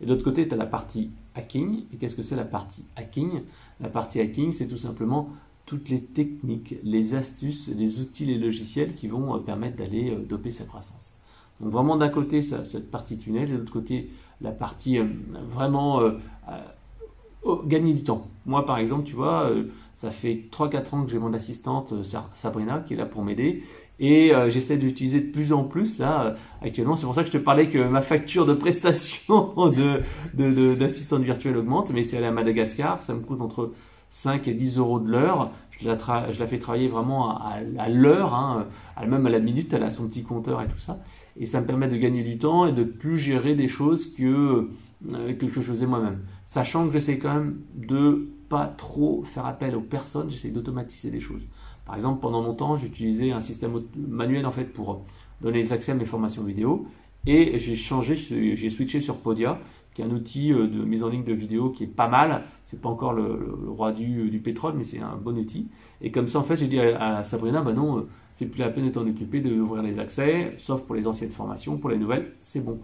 Et 0.00 0.06
de 0.06 0.10
l'autre 0.10 0.24
côté, 0.24 0.46
tu 0.46 0.54
as 0.54 0.56
la 0.56 0.66
partie 0.66 1.10
hacking. 1.34 1.84
Et 1.92 1.96
qu'est-ce 1.96 2.16
que 2.16 2.22
c'est 2.22 2.36
la 2.36 2.44
partie 2.44 2.84
hacking? 2.96 3.42
La 3.80 3.88
partie 3.88 4.20
hacking, 4.20 4.52
c'est 4.52 4.66
tout 4.66 4.76
simplement 4.76 5.30
toutes 5.66 5.88
les 5.88 6.00
techniques, 6.00 6.76
les 6.84 7.14
astuces, 7.14 7.68
les 7.76 8.00
outils, 8.00 8.24
les 8.24 8.38
logiciels 8.38 8.94
qui 8.94 9.08
vont 9.08 9.34
euh, 9.34 9.38
permettre 9.38 9.76
d'aller 9.76 10.10
euh, 10.10 10.24
doper 10.24 10.52
sa 10.52 10.64
croissance. 10.64 11.14
Donc 11.60 11.72
vraiment 11.72 11.96
d'un 11.96 12.08
côté 12.08 12.42
cette 12.42 12.90
partie 12.90 13.18
tunnel 13.18 13.48
et 13.48 13.52
de 13.52 13.58
l'autre 13.58 13.72
côté 13.72 14.10
la 14.40 14.52
partie 14.52 14.98
euh, 14.98 15.06
vraiment 15.50 16.02
gagner 17.64 17.94
du 17.94 18.04
temps. 18.04 18.26
Moi 18.44 18.66
par 18.66 18.76
exemple, 18.76 19.04
tu 19.04 19.16
vois, 19.16 19.50
ça 19.96 20.10
fait 20.10 20.44
3-4 20.52 20.94
ans 20.94 21.04
que 21.04 21.10
j'ai 21.10 21.18
mon 21.18 21.32
assistante 21.32 21.94
Sabrina 22.32 22.80
qui 22.80 22.94
est 22.94 22.96
là 22.96 23.06
pour 23.06 23.24
m'aider 23.24 23.64
et 23.98 24.32
j'essaie 24.48 24.76
d'utiliser 24.76 25.20
de 25.20 25.32
plus 25.32 25.54
en 25.54 25.64
plus 25.64 25.98
là 25.98 26.34
actuellement. 26.60 26.96
C'est 26.96 27.06
pour 27.06 27.14
ça 27.14 27.22
que 27.22 27.28
je 27.28 27.32
te 27.32 27.38
parlais 27.38 27.68
que 27.68 27.88
ma 27.88 28.02
facture 28.02 28.44
de 28.44 28.52
prestation 28.52 29.54
de, 30.34 30.74
d'assistante 30.74 31.22
virtuelle 31.22 31.56
augmente, 31.56 31.92
mais 31.92 32.04
c'est 32.04 32.22
à 32.22 32.30
Madagascar, 32.30 33.02
ça 33.02 33.14
me 33.14 33.20
coûte 33.20 33.40
entre 33.40 33.72
5 34.10 34.48
et 34.48 34.54
10 34.54 34.78
euros 34.78 34.98
de 34.98 35.10
l'heure. 35.10 35.50
Je 35.78 35.86
la, 35.86 36.32
je 36.32 36.38
la 36.38 36.46
fais 36.46 36.58
travailler 36.58 36.88
vraiment 36.88 37.38
à, 37.38 37.88
l'heure, 37.90 38.34
hein, 38.34 38.66
même 39.06 39.26
à 39.26 39.30
la 39.30 39.40
minute, 39.40 39.72
elle 39.74 39.82
a 39.82 39.90
son 39.90 40.08
petit 40.08 40.22
compteur 40.22 40.62
et 40.62 40.68
tout 40.68 40.78
ça. 40.78 41.00
Et 41.36 41.44
ça 41.44 41.60
me 41.60 41.66
permet 41.66 41.88
de 41.88 41.96
gagner 41.96 42.22
du 42.22 42.38
temps 42.38 42.66
et 42.66 42.72
de 42.72 42.82
plus 42.82 43.18
gérer 43.18 43.54
des 43.54 43.68
choses 43.68 44.10
que, 44.14 44.70
euh, 45.12 45.34
que 45.34 45.48
je 45.48 45.60
faisais 45.60 45.84
moi-même. 45.84 46.20
Sachant 46.46 46.86
que 46.86 46.94
j'essaie 46.94 47.18
quand 47.18 47.34
même 47.34 47.58
de 47.74 48.28
pas 48.48 48.66
trop 48.66 49.22
faire 49.24 49.46
appel 49.46 49.74
aux 49.76 49.80
personnes, 49.80 50.30
j'essaie 50.30 50.50
d'automatiser 50.50 51.10
des 51.10 51.20
choses. 51.20 51.46
Par 51.84 51.94
exemple, 51.94 52.20
pendant 52.20 52.42
longtemps, 52.42 52.76
j'utilisais 52.76 53.30
un 53.30 53.40
système 53.40 53.80
manuel 53.96 54.44
en 54.46 54.52
fait 54.52 54.72
pour 54.72 55.04
donner 55.40 55.58
les 55.58 55.72
accès 55.72 55.92
à 55.92 55.94
mes 55.94 56.04
formations 56.04 56.42
vidéo. 56.42 56.86
Et 57.26 57.58
j'ai 57.58 57.74
changé, 57.74 58.14
j'ai 58.14 58.70
switché 58.70 59.00
sur 59.00 59.18
Podia, 59.18 59.58
qui 59.94 60.02
est 60.02 60.04
un 60.04 60.10
outil 60.10 60.52
euh, 60.52 60.68
de 60.68 60.84
mise 60.84 61.02
en 61.02 61.08
ligne 61.08 61.24
de 61.24 61.32
vidéo 61.32 61.70
qui 61.70 61.84
est 61.84 61.88
pas 61.88 62.06
mal. 62.08 62.44
C'est 62.64 62.80
pas 62.80 62.88
encore 62.88 63.12
le, 63.12 63.56
roi 63.68 63.92
du, 63.92 64.30
du, 64.30 64.38
pétrole, 64.38 64.74
mais 64.76 64.84
c'est 64.84 65.00
un 65.00 65.16
bon 65.16 65.36
outil. 65.36 65.68
Et 66.00 66.12
comme 66.12 66.28
ça, 66.28 66.38
en 66.38 66.42
fait, 66.44 66.56
j'ai 66.56 66.68
dit 66.68 66.78
à, 66.78 67.24
Sabrina, 67.24 67.62
bah 67.62 67.72
non, 67.72 67.98
euh, 67.98 68.08
c'est 68.34 68.46
plus 68.46 68.60
la 68.60 68.68
peine 68.68 68.86
de 68.86 68.90
t'en 68.90 69.06
occuper, 69.06 69.40
d'ouvrir 69.40 69.82
les 69.82 69.98
accès, 69.98 70.54
sauf 70.58 70.82
pour 70.82 70.94
les 70.94 71.06
anciennes 71.06 71.30
formations, 71.30 71.78
pour 71.78 71.90
les 71.90 71.98
nouvelles, 71.98 72.34
c'est 72.42 72.64
bon. 72.64 72.78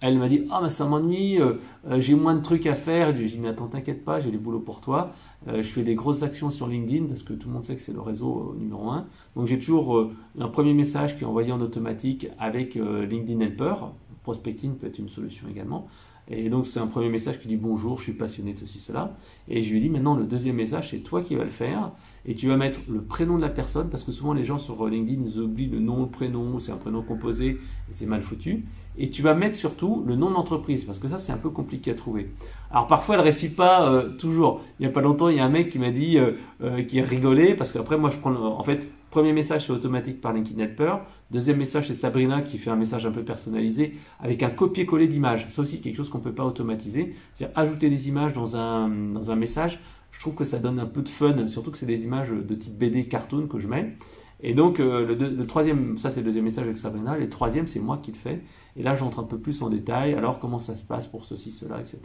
Elle 0.00 0.18
m'a 0.18 0.28
dit, 0.28 0.46
ah, 0.50 0.60
mais 0.62 0.70
ça 0.70 0.84
m'ennuie, 0.84 1.40
euh, 1.40 1.54
j'ai 1.98 2.14
moins 2.14 2.34
de 2.34 2.42
trucs 2.42 2.66
à 2.66 2.74
faire. 2.74 3.12
Je 3.12 3.18
lui 3.18 3.24
ai 3.24 3.28
dit, 3.28 3.38
mais 3.40 3.48
attends, 3.48 3.66
t'inquiète 3.66 4.04
pas, 4.04 4.20
j'ai 4.20 4.30
du 4.30 4.38
boulot 4.38 4.60
pour 4.60 4.80
toi. 4.80 5.12
je 5.46 5.62
fais 5.62 5.82
des 5.82 5.94
grosses 5.94 6.22
actions 6.22 6.50
sur 6.50 6.66
LinkedIn, 6.68 7.06
parce 7.06 7.22
que 7.22 7.32
tout 7.32 7.48
le 7.48 7.54
monde 7.54 7.64
sait 7.64 7.74
que 7.74 7.80
c'est 7.80 7.94
le 7.94 8.00
réseau 8.00 8.54
numéro 8.58 8.90
un. 8.90 9.06
Donc 9.36 9.46
j'ai 9.46 9.58
toujours 9.58 10.10
un 10.38 10.48
premier 10.48 10.74
message 10.74 11.16
qui 11.16 11.24
est 11.24 11.26
envoyé 11.26 11.50
en 11.52 11.60
automatique 11.60 12.28
avec 12.38 12.74
LinkedIn 12.74 13.40
Helper. 13.40 13.74
Prospecting 14.22 14.74
peut 14.74 14.88
être 14.88 14.98
une 14.98 15.08
solution 15.08 15.48
également. 15.48 15.88
Et 16.28 16.48
donc 16.48 16.66
c'est 16.66 16.80
un 16.80 16.88
premier 16.88 17.08
message 17.08 17.40
qui 17.40 17.46
dit 17.46 17.56
bonjour, 17.56 17.98
je 17.98 18.04
suis 18.04 18.12
passionné 18.12 18.52
de 18.52 18.58
ceci, 18.58 18.80
cela. 18.80 19.14
Et 19.48 19.62
je 19.62 19.72
lui 19.72 19.80
dis 19.80 19.88
maintenant 19.88 20.16
le 20.16 20.24
deuxième 20.24 20.56
message, 20.56 20.90
c'est 20.90 20.98
toi 20.98 21.22
qui 21.22 21.36
vas 21.36 21.44
le 21.44 21.50
faire. 21.50 21.92
Et 22.24 22.34
tu 22.34 22.48
vas 22.48 22.56
mettre 22.56 22.80
le 22.88 23.00
prénom 23.00 23.36
de 23.36 23.42
la 23.42 23.48
personne, 23.48 23.88
parce 23.90 24.02
que 24.02 24.10
souvent 24.10 24.32
les 24.32 24.42
gens 24.42 24.58
sur 24.58 24.86
LinkedIn, 24.86 25.22
oublient 25.40 25.68
le 25.68 25.78
nom, 25.78 26.02
le 26.02 26.08
prénom, 26.08 26.58
c'est 26.58 26.72
un 26.72 26.76
prénom 26.76 27.02
composé, 27.02 27.58
c'est 27.92 28.06
mal 28.06 28.22
foutu. 28.22 28.64
Et 28.98 29.10
tu 29.10 29.22
vas 29.22 29.34
mettre 29.34 29.54
surtout 29.54 30.02
le 30.06 30.16
nom 30.16 30.30
de 30.30 30.34
l'entreprise, 30.34 30.84
parce 30.84 30.98
que 30.98 31.08
ça 31.08 31.18
c'est 31.18 31.32
un 31.32 31.36
peu 31.36 31.50
compliqué 31.50 31.92
à 31.92 31.94
trouver. 31.94 32.32
Alors 32.72 32.88
parfois 32.88 33.14
elle 33.14 33.20
ne 33.20 33.24
réussit 33.24 33.54
pas 33.54 33.88
euh, 33.88 34.08
toujours. 34.16 34.62
Il 34.80 34.82
n'y 34.82 34.88
a 34.88 34.92
pas 34.92 35.02
longtemps, 35.02 35.28
il 35.28 35.36
y 35.36 35.40
a 35.40 35.44
un 35.44 35.50
mec 35.50 35.70
qui 35.70 35.78
m'a 35.78 35.92
dit, 35.92 36.18
euh, 36.18 36.32
euh, 36.62 36.82
qui 36.82 36.98
a 36.98 37.04
rigolé, 37.04 37.54
parce 37.54 37.70
qu'après 37.72 37.98
moi 37.98 38.10
je 38.10 38.16
prends, 38.16 38.34
en 38.34 38.64
fait, 38.64 38.88
Premier 39.10 39.32
message, 39.32 39.66
c'est 39.66 39.72
automatique 39.72 40.20
par 40.20 40.32
LinkedIn 40.32 40.62
Helper. 40.62 40.96
Deuxième 41.30 41.58
message, 41.58 41.86
c'est 41.88 41.94
Sabrina 41.94 42.42
qui 42.42 42.58
fait 42.58 42.70
un 42.70 42.76
message 42.76 43.06
un 43.06 43.12
peu 43.12 43.22
personnalisé 43.22 43.94
avec 44.20 44.42
un 44.42 44.50
copier-coller 44.50 45.06
d'images. 45.06 45.46
C'est 45.48 45.60
aussi 45.60 45.80
quelque 45.80 45.96
chose 45.96 46.10
qu'on 46.10 46.18
ne 46.18 46.24
peut 46.24 46.34
pas 46.34 46.44
automatiser. 46.44 47.14
C'est-à-dire 47.32 47.56
ajouter 47.58 47.88
des 47.88 48.08
images 48.08 48.32
dans 48.32 48.56
un, 48.56 48.88
message. 49.36 49.78
Je 50.10 50.20
trouve 50.20 50.34
que 50.34 50.44
ça 50.44 50.58
donne 50.58 50.80
un 50.80 50.86
peu 50.86 51.02
de 51.02 51.08
fun, 51.08 51.46
surtout 51.48 51.70
que 51.70 51.78
c'est 51.78 51.86
des 51.86 52.04
images 52.04 52.30
de 52.30 52.54
type 52.54 52.76
BD 52.76 53.06
cartoon 53.06 53.46
que 53.46 53.58
je 53.58 53.68
mets. 53.68 53.96
Et 54.42 54.52
donc, 54.54 54.80
euh, 54.80 55.14
le, 55.14 55.46
troisième, 55.46 55.98
ça 55.98 56.10
c'est 56.10 56.20
le 56.20 56.26
deuxième 56.26 56.44
message 56.44 56.64
avec 56.64 56.78
Sabrina. 56.78 57.16
Le 57.16 57.28
troisième, 57.28 57.66
c'est 57.66 57.80
moi 57.80 57.98
qui 58.02 58.12
le 58.12 58.18
fais. 58.18 58.42
Et 58.76 58.82
là, 58.82 58.94
j'entre 58.94 59.20
un 59.20 59.24
peu 59.24 59.38
plus 59.38 59.62
en 59.62 59.70
détail. 59.70 60.14
Alors, 60.14 60.40
comment 60.40 60.60
ça 60.60 60.74
se 60.76 60.82
passe 60.82 61.06
pour 61.06 61.24
ceci, 61.24 61.52
cela, 61.52 61.80
etc. 61.80 62.00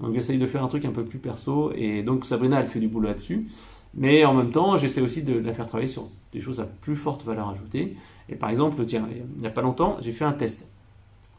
Donc, 0.00 0.14
j'essaye 0.14 0.38
de 0.38 0.46
faire 0.46 0.64
un 0.64 0.68
truc 0.68 0.84
un 0.84 0.90
peu 0.90 1.04
plus 1.04 1.18
perso. 1.18 1.72
Et 1.76 2.02
donc, 2.02 2.24
Sabrina, 2.24 2.58
elle 2.58 2.66
fait 2.66 2.80
du 2.80 2.88
boulot 2.88 3.08
là-dessus. 3.08 3.46
Mais 3.94 4.24
en 4.24 4.34
même 4.34 4.50
temps, 4.50 4.76
j'essaie 4.76 5.00
aussi 5.00 5.22
de 5.22 5.38
la 5.38 5.52
faire 5.52 5.66
travailler 5.66 5.88
sur 5.88 6.08
des 6.32 6.40
choses 6.40 6.60
à 6.60 6.64
plus 6.64 6.96
forte 6.96 7.24
valeur 7.24 7.48
ajoutée. 7.50 7.96
Et 8.28 8.34
par 8.34 8.50
exemple, 8.50 8.84
tiens, 8.84 9.06
il 9.10 9.40
n'y 9.40 9.46
a 9.46 9.50
pas 9.50 9.62
longtemps, 9.62 9.96
j'ai 10.00 10.12
fait 10.12 10.24
un 10.24 10.32
test. 10.32 10.66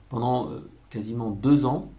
Pendant 0.09 0.49
euh, 0.49 0.59
quasiment 0.89 1.31
deux 1.31 1.65
ans, 1.65 1.89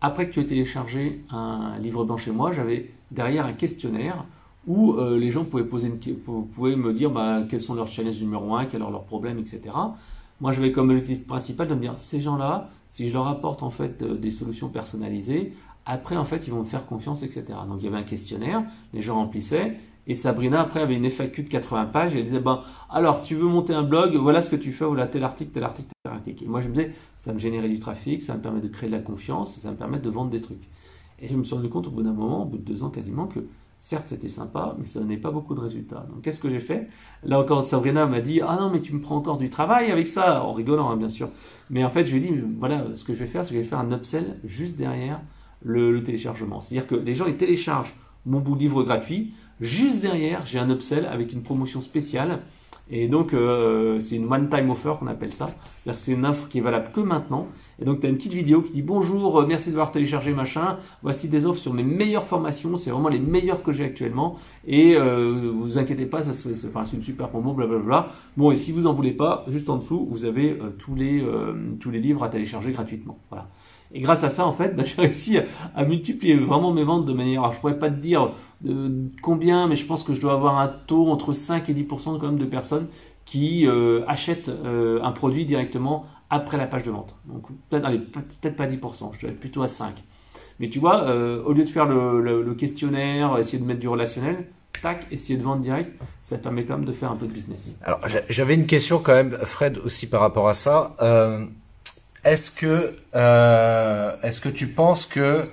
après 0.00 0.28
que 0.28 0.34
tu 0.34 0.40
aies 0.40 0.46
téléchargé 0.46 1.24
un 1.30 1.78
livre 1.78 2.04
blanc 2.04 2.16
chez 2.16 2.32
moi, 2.32 2.52
j'avais 2.52 2.90
derrière 3.10 3.46
un 3.46 3.52
questionnaire 3.52 4.24
où 4.66 4.94
euh, 4.94 5.18
les 5.18 5.30
gens 5.30 5.44
pouvaient, 5.44 5.64
poser 5.64 5.90
me 5.90 6.92
dire 6.92 7.10
bah, 7.10 7.42
quels 7.48 7.60
sont 7.60 7.74
leurs 7.74 7.86
challenges 7.86 8.20
numéro 8.20 8.54
un, 8.54 8.66
quels 8.66 8.80
sont 8.80 8.90
leurs 8.90 9.04
problèmes, 9.04 9.38
etc. 9.38 9.62
Moi, 10.40 10.52
j'avais 10.52 10.72
comme 10.72 10.90
objectif 10.90 11.26
principal 11.26 11.68
de 11.68 11.74
me 11.74 11.80
dire 11.80 11.94
ces 11.98 12.20
gens-là, 12.20 12.70
si 12.90 13.08
je 13.08 13.14
leur 13.14 13.28
apporte 13.28 13.62
en 13.62 13.70
fait 13.70 14.02
euh, 14.02 14.16
des 14.16 14.30
solutions 14.30 14.68
personnalisées, 14.68 15.52
après, 15.86 16.16
en 16.16 16.24
fait, 16.24 16.46
ils 16.46 16.50
vont 16.50 16.60
me 16.60 16.64
faire 16.64 16.86
confiance, 16.86 17.22
etc. 17.22 17.44
Donc, 17.68 17.78
il 17.80 17.84
y 17.84 17.88
avait 17.88 17.96
un 17.96 18.02
questionnaire, 18.02 18.62
les 18.92 19.00
gens 19.00 19.16
remplissaient, 19.16 19.76
et 20.06 20.14
Sabrina, 20.14 20.60
après, 20.60 20.80
avait 20.80 20.96
une 20.96 21.08
FAQ 21.10 21.44
de 21.44 21.48
80 21.48 21.86
pages, 21.86 22.14
et 22.14 22.18
elle 22.18 22.24
disait, 22.24 22.40
ben, 22.40 22.62
alors, 22.88 23.22
tu 23.22 23.34
veux 23.34 23.46
monter 23.46 23.74
un 23.74 23.82
blog, 23.82 24.14
voilà 24.16 24.42
ce 24.42 24.50
que 24.50 24.56
tu 24.56 24.72
fais, 24.72 24.84
voilà 24.84 25.06
tel 25.06 25.24
article, 25.24 25.50
tel 25.52 25.64
article, 25.64 25.88
tel 26.02 26.12
articles. 26.12 26.44
Et 26.44 26.48
moi, 26.48 26.60
je 26.60 26.68
me 26.68 26.74
disais, 26.74 26.92
ça 27.18 27.32
me 27.32 27.38
générait 27.38 27.68
du 27.68 27.80
trafic, 27.80 28.22
ça 28.22 28.34
me 28.34 28.40
permet 28.40 28.60
de 28.60 28.68
créer 28.68 28.88
de 28.88 28.94
la 28.94 29.00
confiance, 29.00 29.58
ça 29.58 29.70
me 29.70 29.76
permet 29.76 29.98
de 29.98 30.10
vendre 30.10 30.30
des 30.30 30.40
trucs. 30.40 30.68
Et 31.20 31.28
je 31.28 31.36
me 31.36 31.44
suis 31.44 31.54
rendu 31.54 31.68
compte 31.68 31.86
au 31.86 31.90
bout 31.90 32.02
d'un 32.02 32.12
moment, 32.12 32.42
au 32.42 32.46
bout 32.46 32.58
de 32.58 32.64
deux 32.64 32.82
ans 32.82 32.90
quasiment, 32.90 33.26
que 33.26 33.40
certes 33.78 34.06
c'était 34.08 34.28
sympa, 34.28 34.76
mais 34.78 34.86
ça 34.86 35.00
donnait 35.00 35.16
pas 35.16 35.30
beaucoup 35.30 35.54
de 35.54 35.60
résultats. 35.60 36.06
Donc 36.08 36.22
qu'est-ce 36.22 36.40
que 36.40 36.48
j'ai 36.48 36.60
fait? 36.60 36.88
Là 37.24 37.40
encore, 37.40 37.64
Sabrina 37.64 38.06
m'a 38.06 38.20
dit 38.20 38.40
Ah 38.42 38.56
non, 38.60 38.70
mais 38.70 38.80
tu 38.80 38.94
me 38.94 39.00
prends 39.00 39.16
encore 39.16 39.38
du 39.38 39.50
travail 39.50 39.90
avec 39.90 40.06
ça, 40.06 40.44
en 40.44 40.52
rigolant 40.52 40.90
hein, 40.90 40.96
bien 40.96 41.08
sûr. 41.08 41.28
Mais 41.68 41.84
en 41.84 41.90
fait, 41.90 42.06
je 42.06 42.16
lui 42.16 42.18
ai 42.24 42.30
dit 42.30 42.40
Voilà, 42.58 42.84
ce 42.94 43.04
que 43.04 43.12
je 43.12 43.18
vais 43.18 43.26
faire, 43.26 43.44
c'est 43.44 43.50
que 43.50 43.56
je 43.56 43.62
vais 43.62 43.68
faire 43.68 43.80
un 43.80 43.92
upsell 43.92 44.38
juste 44.44 44.76
derrière 44.76 45.20
le, 45.62 46.02
téléchargement. 46.02 46.60
C'est-à-dire 46.60 46.86
que 46.86 46.94
les 46.94 47.14
gens 47.14 47.26
ils 47.26 47.36
téléchargent 47.36 47.94
mon 48.26 48.40
bout 48.40 48.54
de 48.54 48.60
livre 48.60 48.82
gratuit, 48.82 49.34
juste 49.60 50.00
derrière, 50.00 50.44
j'ai 50.44 50.58
un 50.58 50.70
upsell 50.70 51.06
avec 51.06 51.32
une 51.32 51.42
promotion 51.42 51.80
spéciale 51.80 52.40
et 52.92 53.06
donc, 53.06 53.32
euh, 53.32 54.00
c'est 54.00 54.16
une 54.16 54.30
one-time 54.30 54.68
offer 54.70 54.94
qu'on 54.98 55.06
appelle 55.06 55.32
ça. 55.32 55.46
C'est-à-dire 55.46 56.00
c'est 56.00 56.12
une 56.12 56.26
offre 56.26 56.48
qui 56.48 56.58
est 56.58 56.60
valable 56.60 56.90
que 56.92 57.00
maintenant. 57.00 57.46
Et 57.80 57.84
donc, 57.84 58.00
tu 58.00 58.06
as 58.06 58.10
une 58.10 58.16
petite 58.16 58.32
vidéo 58.32 58.62
qui 58.62 58.72
dit 58.72 58.82
Bonjour, 58.82 59.38
euh, 59.38 59.46
merci 59.46 59.70
d'avoir 59.70 59.92
téléchargé 59.92 60.34
machin. 60.34 60.76
Voici 61.02 61.28
des 61.28 61.46
offres 61.46 61.60
sur 61.60 61.72
mes 61.72 61.84
meilleures 61.84 62.26
formations. 62.26 62.76
C'est 62.76 62.90
vraiment 62.90 63.08
les 63.08 63.20
meilleures 63.20 63.62
que 63.62 63.70
j'ai 63.70 63.84
actuellement. 63.84 64.36
Et 64.66 64.96
euh, 64.96 65.52
vous 65.54 65.78
inquiétez 65.78 66.06
pas, 66.06 66.24
ça, 66.24 66.32
c'est, 66.32 66.66
enfin, 66.66 66.84
une 66.92 67.02
super 67.02 67.28
promo, 67.28 67.52
blablabla. 67.52 68.08
Bon, 68.36 68.50
et 68.50 68.56
si 68.56 68.72
vous 68.72 68.88
en 68.88 68.92
voulez 68.92 69.12
pas, 69.12 69.44
juste 69.48 69.70
en 69.70 69.76
dessous, 69.76 70.08
vous 70.10 70.24
avez 70.24 70.58
tous, 70.78 70.96
les, 70.96 71.24
tous 71.78 71.90
les 71.90 72.00
livres 72.00 72.24
à 72.24 72.28
télécharger 72.28 72.72
gratuitement. 72.72 73.18
Voilà. 73.30 73.48
Et 73.92 74.00
grâce 74.00 74.22
à 74.24 74.30
ça, 74.30 74.46
en 74.46 74.52
fait, 74.52 74.76
bah, 74.76 74.84
j'ai 74.86 75.00
réussi 75.00 75.38
à, 75.74 75.84
multiplier 75.84 76.36
vraiment 76.36 76.72
mes 76.72 76.84
ventes 76.84 77.06
de 77.06 77.12
manière. 77.12 77.42
Alors, 77.42 77.52
je 77.52 77.60
pourrais 77.60 77.78
pas 77.78 77.90
te 77.90 78.00
dire 78.00 78.32
de, 78.60 79.10
combien, 79.22 79.66
mais 79.66 79.76
je 79.76 79.86
pense 79.86 80.02
que 80.02 80.14
je 80.14 80.20
dois 80.20 80.32
avoir 80.32 80.58
un 80.58 80.68
taux 80.68 81.10
entre 81.10 81.32
5 81.32 81.68
et 81.68 81.74
10% 81.74 81.86
quand 82.18 82.22
même 82.22 82.38
de 82.38 82.44
personnes 82.44 82.86
qui 83.24 83.66
euh, 83.66 84.02
achètent 84.08 84.48
euh, 84.48 85.00
un 85.02 85.12
produit 85.12 85.44
directement 85.44 86.06
après 86.30 86.56
la 86.56 86.66
page 86.66 86.84
de 86.84 86.90
vente. 86.90 87.16
Donc, 87.26 87.46
peut-être 87.68 88.56
pas 88.56 88.66
10%, 88.66 89.10
je 89.14 89.20
dois 89.20 89.30
être 89.30 89.40
plutôt 89.40 89.62
à 89.62 89.68
5. 89.68 89.94
Mais 90.58 90.68
tu 90.68 90.78
vois, 90.78 91.04
euh, 91.04 91.42
au 91.44 91.52
lieu 91.52 91.64
de 91.64 91.68
faire 91.68 91.86
le, 91.86 92.54
questionnaire, 92.54 93.38
essayer 93.38 93.58
de 93.58 93.64
mettre 93.64 93.80
du 93.80 93.88
relationnel, 93.88 94.46
tac, 94.82 95.06
essayer 95.10 95.38
de 95.38 95.42
vendre 95.42 95.62
direct, 95.62 95.90
ça 96.22 96.38
permet 96.38 96.64
quand 96.64 96.76
même 96.76 96.86
de 96.86 96.92
faire 96.92 97.10
un 97.10 97.16
peu 97.16 97.26
de 97.26 97.32
business. 97.32 97.70
Alors, 97.82 98.00
j'avais 98.28 98.54
une 98.54 98.66
question 98.66 98.98
quand 98.98 99.14
même, 99.14 99.36
Fred, 99.44 99.78
aussi 99.78 100.08
par 100.08 100.20
rapport 100.20 100.48
à 100.48 100.54
ça. 100.54 100.94
Est-ce 102.24 102.50
que, 102.50 102.94
euh, 103.14 104.12
est-ce 104.22 104.40
que 104.40 104.48
tu 104.48 104.68
penses 104.68 105.06
que 105.06 105.48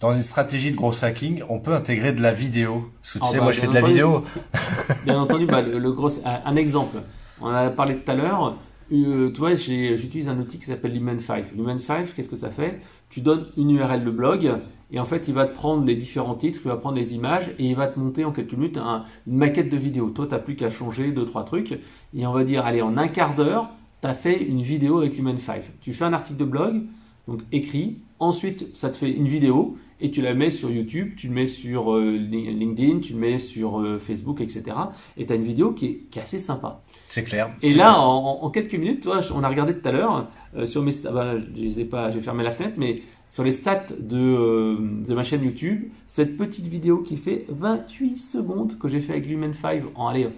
dans 0.00 0.14
une 0.14 0.22
stratégie 0.22 0.70
de 0.70 0.76
gros 0.76 1.04
hacking, 1.04 1.42
on 1.48 1.58
peut 1.58 1.74
intégrer 1.74 2.12
de 2.12 2.22
la 2.22 2.32
vidéo? 2.32 2.90
Parce 3.02 3.14
que 3.14 3.18
tu 3.18 3.24
ah 3.24 3.30
sais, 3.30 3.36
bah, 3.38 3.42
moi 3.44 3.52
je 3.52 3.60
fais 3.60 3.66
de 3.66 3.74
la 3.74 3.82
vidéo. 3.82 4.24
bien 5.04 5.20
entendu, 5.20 5.46
bah, 5.46 5.62
le, 5.62 5.92
gros, 5.92 6.10
un 6.24 6.56
exemple. 6.56 6.98
On 7.40 7.46
en 7.46 7.54
a 7.54 7.70
parlé 7.70 7.96
tout 7.96 8.10
à 8.10 8.14
l'heure. 8.14 8.56
Euh, 8.92 9.30
toi, 9.30 9.54
j'utilise 9.54 10.28
un 10.28 10.38
outil 10.38 10.58
qui 10.58 10.66
s'appelle 10.66 10.94
Lumen5. 10.94 11.56
Lumen5, 11.56 12.14
qu'est-ce 12.14 12.28
que 12.28 12.36
ça 12.36 12.50
fait? 12.50 12.80
Tu 13.10 13.20
donnes 13.20 13.46
une 13.56 13.70
URL 13.70 14.04
de 14.04 14.10
blog 14.10 14.52
et 14.92 15.00
en 15.00 15.04
fait, 15.04 15.26
il 15.26 15.34
va 15.34 15.46
te 15.46 15.54
prendre 15.54 15.84
les 15.84 15.96
différents 15.96 16.34
titres, 16.34 16.60
il 16.64 16.68
va 16.68 16.76
prendre 16.76 16.96
les 16.96 17.14
images 17.14 17.50
et 17.58 17.64
il 17.64 17.74
va 17.74 17.86
te 17.86 17.98
monter 17.98 18.24
en 18.24 18.30
quelques 18.30 18.52
minutes 18.52 18.78
une 19.26 19.36
maquette 19.36 19.68
de 19.68 19.76
vidéo. 19.76 20.10
Toi, 20.10 20.26
tu 20.26 20.32
n'as 20.32 20.38
plus 20.38 20.54
qu'à 20.54 20.70
changer 20.70 21.10
deux, 21.10 21.24
trois 21.24 21.44
trucs 21.44 21.72
et 22.14 22.26
on 22.26 22.32
va 22.32 22.44
dire, 22.44 22.64
allez, 22.64 22.82
en 22.82 22.96
un 22.96 23.08
quart 23.08 23.34
d'heure, 23.34 23.70
tu 24.04 24.10
as 24.10 24.14
fait 24.14 24.42
une 24.42 24.60
vidéo 24.60 24.98
avec 24.98 25.16
Human 25.16 25.38
5. 25.38 25.62
Tu 25.80 25.94
fais 25.94 26.04
un 26.04 26.12
article 26.12 26.38
de 26.38 26.44
blog, 26.44 26.82
donc 27.26 27.40
écrit, 27.52 27.96
ensuite 28.18 28.76
ça 28.76 28.90
te 28.90 28.98
fait 28.98 29.10
une 29.10 29.28
vidéo 29.28 29.78
et 29.98 30.10
tu 30.10 30.20
la 30.20 30.34
mets 30.34 30.50
sur 30.50 30.70
YouTube, 30.70 31.14
tu 31.16 31.28
le 31.28 31.32
mets 31.32 31.46
sur 31.46 31.94
euh, 31.94 32.10
LinkedIn, 32.10 33.00
tu 33.00 33.14
le 33.14 33.18
mets 33.18 33.38
sur 33.38 33.80
euh, 33.80 33.98
Facebook, 33.98 34.42
etc. 34.42 34.76
Et 35.16 35.24
tu 35.24 35.32
as 35.32 35.36
une 35.36 35.44
vidéo 35.44 35.72
qui 35.72 36.02
est, 36.14 36.18
assez 36.18 36.38
sympa. 36.38 36.82
C'est 37.08 37.24
clair. 37.24 37.50
Et 37.62 37.72
là, 37.72 37.98
en, 37.98 38.50
quelques 38.50 38.74
minutes, 38.74 39.04
toi, 39.04 39.20
on 39.34 39.42
a 39.42 39.48
regardé 39.48 39.74
tout 39.74 39.88
à 39.88 39.92
l'heure 39.92 40.28
euh, 40.54 40.66
sur 40.66 40.82
mes 40.82 40.92
stats, 40.92 41.10
bah, 41.10 41.36
je 41.38 41.80
ai 41.80 41.84
pas, 41.86 42.10
j'ai 42.10 42.20
fermé 42.20 42.44
la 42.44 42.50
fenêtre, 42.50 42.74
mais 42.76 42.96
sur 43.30 43.42
les 43.42 43.52
stats 43.52 43.86
de, 43.98 44.76
de, 45.06 45.14
ma 45.14 45.24
chaîne 45.24 45.42
YouTube, 45.42 45.84
cette 46.08 46.36
petite 46.36 46.66
vidéo 46.66 46.98
qui 46.98 47.16
fait 47.16 47.46
28 47.48 48.18
secondes 48.18 48.78
que 48.78 48.86
j'ai 48.86 49.00
fait 49.00 49.12
avec 49.12 49.26
Lumen 49.26 49.54
5 49.54 49.82
en, 49.94 50.08
allez, 50.08 50.28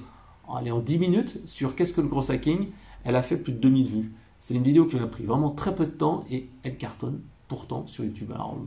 en, 0.46 0.64
en 0.64 0.78
10 0.78 0.98
minutes 0.98 1.40
sur 1.46 1.74
qu'est-ce 1.74 1.92
que 1.92 2.00
le 2.00 2.06
gros 2.06 2.30
hacking, 2.30 2.68
elle 3.06 3.16
a 3.16 3.22
fait 3.22 3.36
plus 3.36 3.52
de 3.52 3.58
2000 3.58 3.86
vues. 3.86 4.12
C'est 4.40 4.54
une 4.54 4.62
vidéo 4.62 4.86
qui 4.86 4.96
m'a 4.96 5.06
pris 5.06 5.24
vraiment 5.24 5.50
très 5.50 5.74
peu 5.74 5.86
de 5.86 5.90
temps 5.90 6.24
et 6.30 6.48
elle 6.62 6.76
cartonne 6.76 7.20
pourtant 7.48 7.86
sur 7.86 8.04
YouTube. 8.04 8.32
Alors 8.34 8.58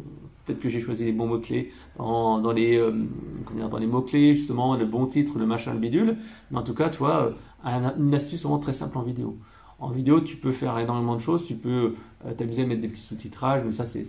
peut-être 0.46 0.60
que 0.60 0.70
j'ai 0.70 0.80
choisi 0.80 1.06
les 1.06 1.12
bons 1.12 1.28
mots-clés 1.28 1.72
dans, 1.98 2.52
les, 2.52 2.78
euh, 2.78 2.92
les 3.80 3.88
mots-clés, 3.88 4.34
justement, 4.34 4.76
le 4.76 4.86
bon 4.86 5.06
titre, 5.06 5.38
le 5.38 5.46
machin, 5.46 5.74
le 5.74 5.80
bidule. 5.80 6.18
Mais 6.52 6.58
en 6.58 6.64
tout 6.64 6.74
cas, 6.74 6.90
tu 6.90 6.98
vois, 6.98 7.34
euh, 7.66 7.90
une 7.98 8.14
astuce 8.16 8.44
vraiment 8.44 8.60
très 8.60 8.74
simple 8.74 8.98
en 8.98 9.04
vidéo. 9.04 9.38
En 9.80 9.92
vidéo, 9.92 10.22
tu 10.22 10.38
peux 10.38 10.52
faire 10.52 10.78
énormément 10.80 11.16
de 11.16 11.22
choses. 11.22 11.46
Tu 11.46 11.56
peux 11.56 11.96
euh, 12.26 12.34
t'amuser 12.34 12.64
à 12.64 12.66
mettre 12.66 12.82
des 12.82 12.88
petits 12.88 13.02
sous-titrages, 13.02 13.64
mais 13.66 13.72
ça, 13.72 13.86
c'est 13.86 14.04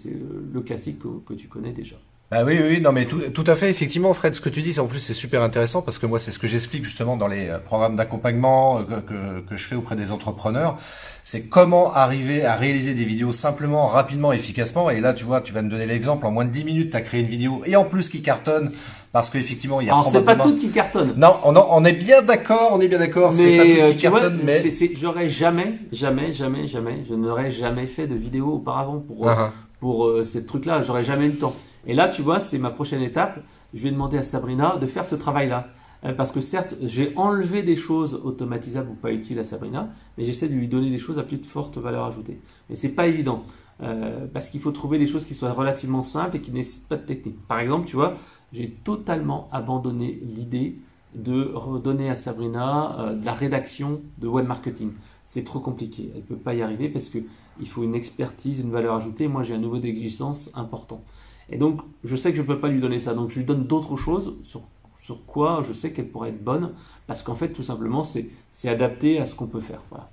le 0.52 0.60
classique 0.60 0.98
que 1.26 1.34
tu 1.34 1.48
connais 1.48 1.72
déjà. 1.72 1.96
Bah 2.30 2.44
oui, 2.46 2.60
oui, 2.62 2.80
non, 2.80 2.92
mais 2.92 3.06
tout, 3.06 3.18
tout, 3.34 3.42
à 3.48 3.56
fait, 3.56 3.70
effectivement, 3.70 4.14
Fred, 4.14 4.36
ce 4.36 4.40
que 4.40 4.48
tu 4.48 4.62
dis, 4.62 4.78
en 4.78 4.86
plus, 4.86 5.00
c'est 5.00 5.14
super 5.14 5.42
intéressant 5.42 5.82
parce 5.82 5.98
que 5.98 6.06
moi, 6.06 6.20
c'est 6.20 6.30
ce 6.30 6.38
que 6.38 6.46
j'explique 6.46 6.84
justement 6.84 7.16
dans 7.16 7.26
les 7.26 7.48
euh, 7.48 7.58
programmes 7.58 7.96
d'accompagnement 7.96 8.78
euh, 8.78 9.00
que, 9.00 9.40
que, 9.40 9.56
je 9.56 9.66
fais 9.66 9.74
auprès 9.74 9.96
des 9.96 10.12
entrepreneurs. 10.12 10.78
C'est 11.24 11.48
comment 11.48 11.92
arriver 11.92 12.44
à 12.44 12.54
réaliser 12.54 12.94
des 12.94 13.02
vidéos 13.02 13.32
simplement, 13.32 13.88
rapidement, 13.88 14.32
efficacement. 14.32 14.90
Et 14.90 15.00
là, 15.00 15.12
tu 15.12 15.24
vois, 15.24 15.40
tu 15.40 15.52
vas 15.52 15.62
me 15.62 15.68
donner 15.68 15.86
l'exemple. 15.86 16.24
En 16.24 16.30
moins 16.30 16.44
de 16.44 16.50
10 16.50 16.64
minutes, 16.64 16.90
tu 16.92 16.96
as 16.96 17.00
créé 17.00 17.22
une 17.22 17.26
vidéo 17.26 17.62
et 17.66 17.74
en 17.74 17.84
plus 17.84 18.08
qui 18.08 18.22
cartonne 18.22 18.70
parce 19.12 19.28
qu'effectivement, 19.28 19.80
il 19.80 19.88
y 19.88 19.90
a 19.90 19.94
Alors, 19.94 20.06
c'est 20.06 20.24
pas 20.24 20.36
toutes 20.36 20.60
qui 20.60 20.70
cartonnent. 20.70 21.14
Non, 21.16 21.34
on, 21.42 21.56
on 21.56 21.84
est 21.84 21.92
bien 21.94 22.22
d'accord, 22.22 22.70
on 22.72 22.80
est 22.80 22.86
bien 22.86 23.00
d'accord. 23.00 23.32
C'est 23.32 23.56
pas 23.56 23.64
toutes 23.64 23.72
qui 23.72 24.06
euh, 24.06 24.10
cartonnent, 24.10 24.40
mais 24.44 24.62
j'aurais 25.00 25.28
jamais, 25.28 25.80
jamais, 25.90 26.30
jamais, 26.32 26.68
jamais, 26.68 27.02
je 27.08 27.14
n'aurais 27.14 27.50
jamais 27.50 27.88
fait 27.88 28.06
de 28.06 28.14
vidéo 28.14 28.52
auparavant 28.54 29.00
pour 29.00 29.26
uh-huh. 29.26 29.50
pour 29.80 30.24
ces 30.24 30.46
trucs-là. 30.46 30.82
J'aurais 30.82 31.02
jamais 31.02 31.26
eu 31.26 31.30
le 31.30 31.38
temps. 31.38 31.54
Et 31.86 31.94
là, 31.94 32.08
tu 32.08 32.22
vois, 32.22 32.40
c'est 32.40 32.58
ma 32.58 32.70
prochaine 32.70 33.02
étape. 33.02 33.40
Je 33.74 33.82
vais 33.82 33.90
demander 33.90 34.18
à 34.18 34.22
Sabrina 34.22 34.76
de 34.76 34.86
faire 34.86 35.06
ce 35.06 35.14
travail-là. 35.14 35.68
Euh, 36.04 36.14
parce 36.14 36.32
que 36.32 36.40
certes, 36.40 36.74
j'ai 36.82 37.12
enlevé 37.16 37.62
des 37.62 37.76
choses 37.76 38.20
automatisables 38.24 38.90
ou 38.90 38.94
pas 38.94 39.12
utiles 39.12 39.38
à 39.38 39.44
Sabrina, 39.44 39.90
mais 40.16 40.24
j'essaie 40.24 40.48
de 40.48 40.54
lui 40.54 40.68
donner 40.68 40.90
des 40.90 40.98
choses 40.98 41.18
à 41.18 41.22
plus 41.22 41.36
de 41.36 41.46
forte 41.46 41.76
valeur 41.78 42.04
ajoutée. 42.04 42.40
Mais 42.68 42.76
c'est 42.76 42.94
pas 42.94 43.06
évident. 43.06 43.44
Euh, 43.82 44.26
parce 44.32 44.50
qu'il 44.50 44.60
faut 44.60 44.72
trouver 44.72 44.98
des 44.98 45.06
choses 45.06 45.24
qui 45.24 45.34
soient 45.34 45.52
relativement 45.52 46.02
simples 46.02 46.36
et 46.36 46.40
qui 46.40 46.50
ne 46.50 46.56
nécessitent 46.56 46.88
pas 46.88 46.96
de 46.96 47.06
technique. 47.06 47.46
Par 47.46 47.60
exemple, 47.60 47.86
tu 47.86 47.96
vois, 47.96 48.18
j'ai 48.52 48.70
totalement 48.70 49.48
abandonné 49.52 50.20
l'idée 50.22 50.78
de 51.14 51.50
redonner 51.54 52.10
à 52.10 52.14
Sabrina 52.14 52.98
euh, 52.98 53.16
de 53.16 53.24
la 53.24 53.32
rédaction 53.32 54.02
de 54.18 54.28
web 54.28 54.46
marketing. 54.46 54.92
C'est 55.26 55.44
trop 55.44 55.60
compliqué. 55.60 56.10
Elle 56.14 56.20
ne 56.20 56.26
peut 56.26 56.36
pas 56.36 56.54
y 56.54 56.62
arriver 56.62 56.88
parce 56.88 57.08
qu'il 57.08 57.68
faut 57.68 57.82
une 57.82 57.94
expertise, 57.94 58.60
une 58.60 58.70
valeur 58.70 58.94
ajoutée. 58.94 59.28
Moi, 59.28 59.44
j'ai 59.44 59.54
un 59.54 59.58
niveau 59.58 59.78
d'exigence 59.78 60.50
important. 60.54 61.02
Et 61.50 61.58
donc, 61.58 61.80
je 62.04 62.16
sais 62.16 62.30
que 62.30 62.36
je 62.36 62.42
ne 62.42 62.46
peux 62.46 62.58
pas 62.58 62.68
lui 62.68 62.80
donner 62.80 62.98
ça. 62.98 63.14
Donc, 63.14 63.30
je 63.30 63.38
lui 63.38 63.44
donne 63.44 63.64
d'autres 63.64 63.96
choses 63.96 64.34
sur, 64.44 64.62
sur 65.02 65.24
quoi 65.26 65.62
je 65.66 65.72
sais 65.72 65.90
qu'elle 65.90 66.08
pourrait 66.08 66.30
être 66.30 66.42
bonne. 66.42 66.72
Parce 67.06 67.22
qu'en 67.22 67.34
fait, 67.34 67.48
tout 67.48 67.62
simplement, 67.62 68.04
c'est 68.04 68.68
adapté 68.68 69.20
à 69.20 69.26
ce 69.26 69.34
qu'on 69.34 69.46
peut 69.46 69.60
faire. 69.60 69.80
Voilà. 69.90 70.08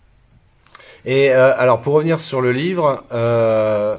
Et 1.06 1.32
euh, 1.32 1.54
alors, 1.58 1.82
pour 1.82 1.94
revenir 1.94 2.20
sur 2.20 2.42
le 2.42 2.52
livre, 2.52 3.04
euh, 3.14 3.98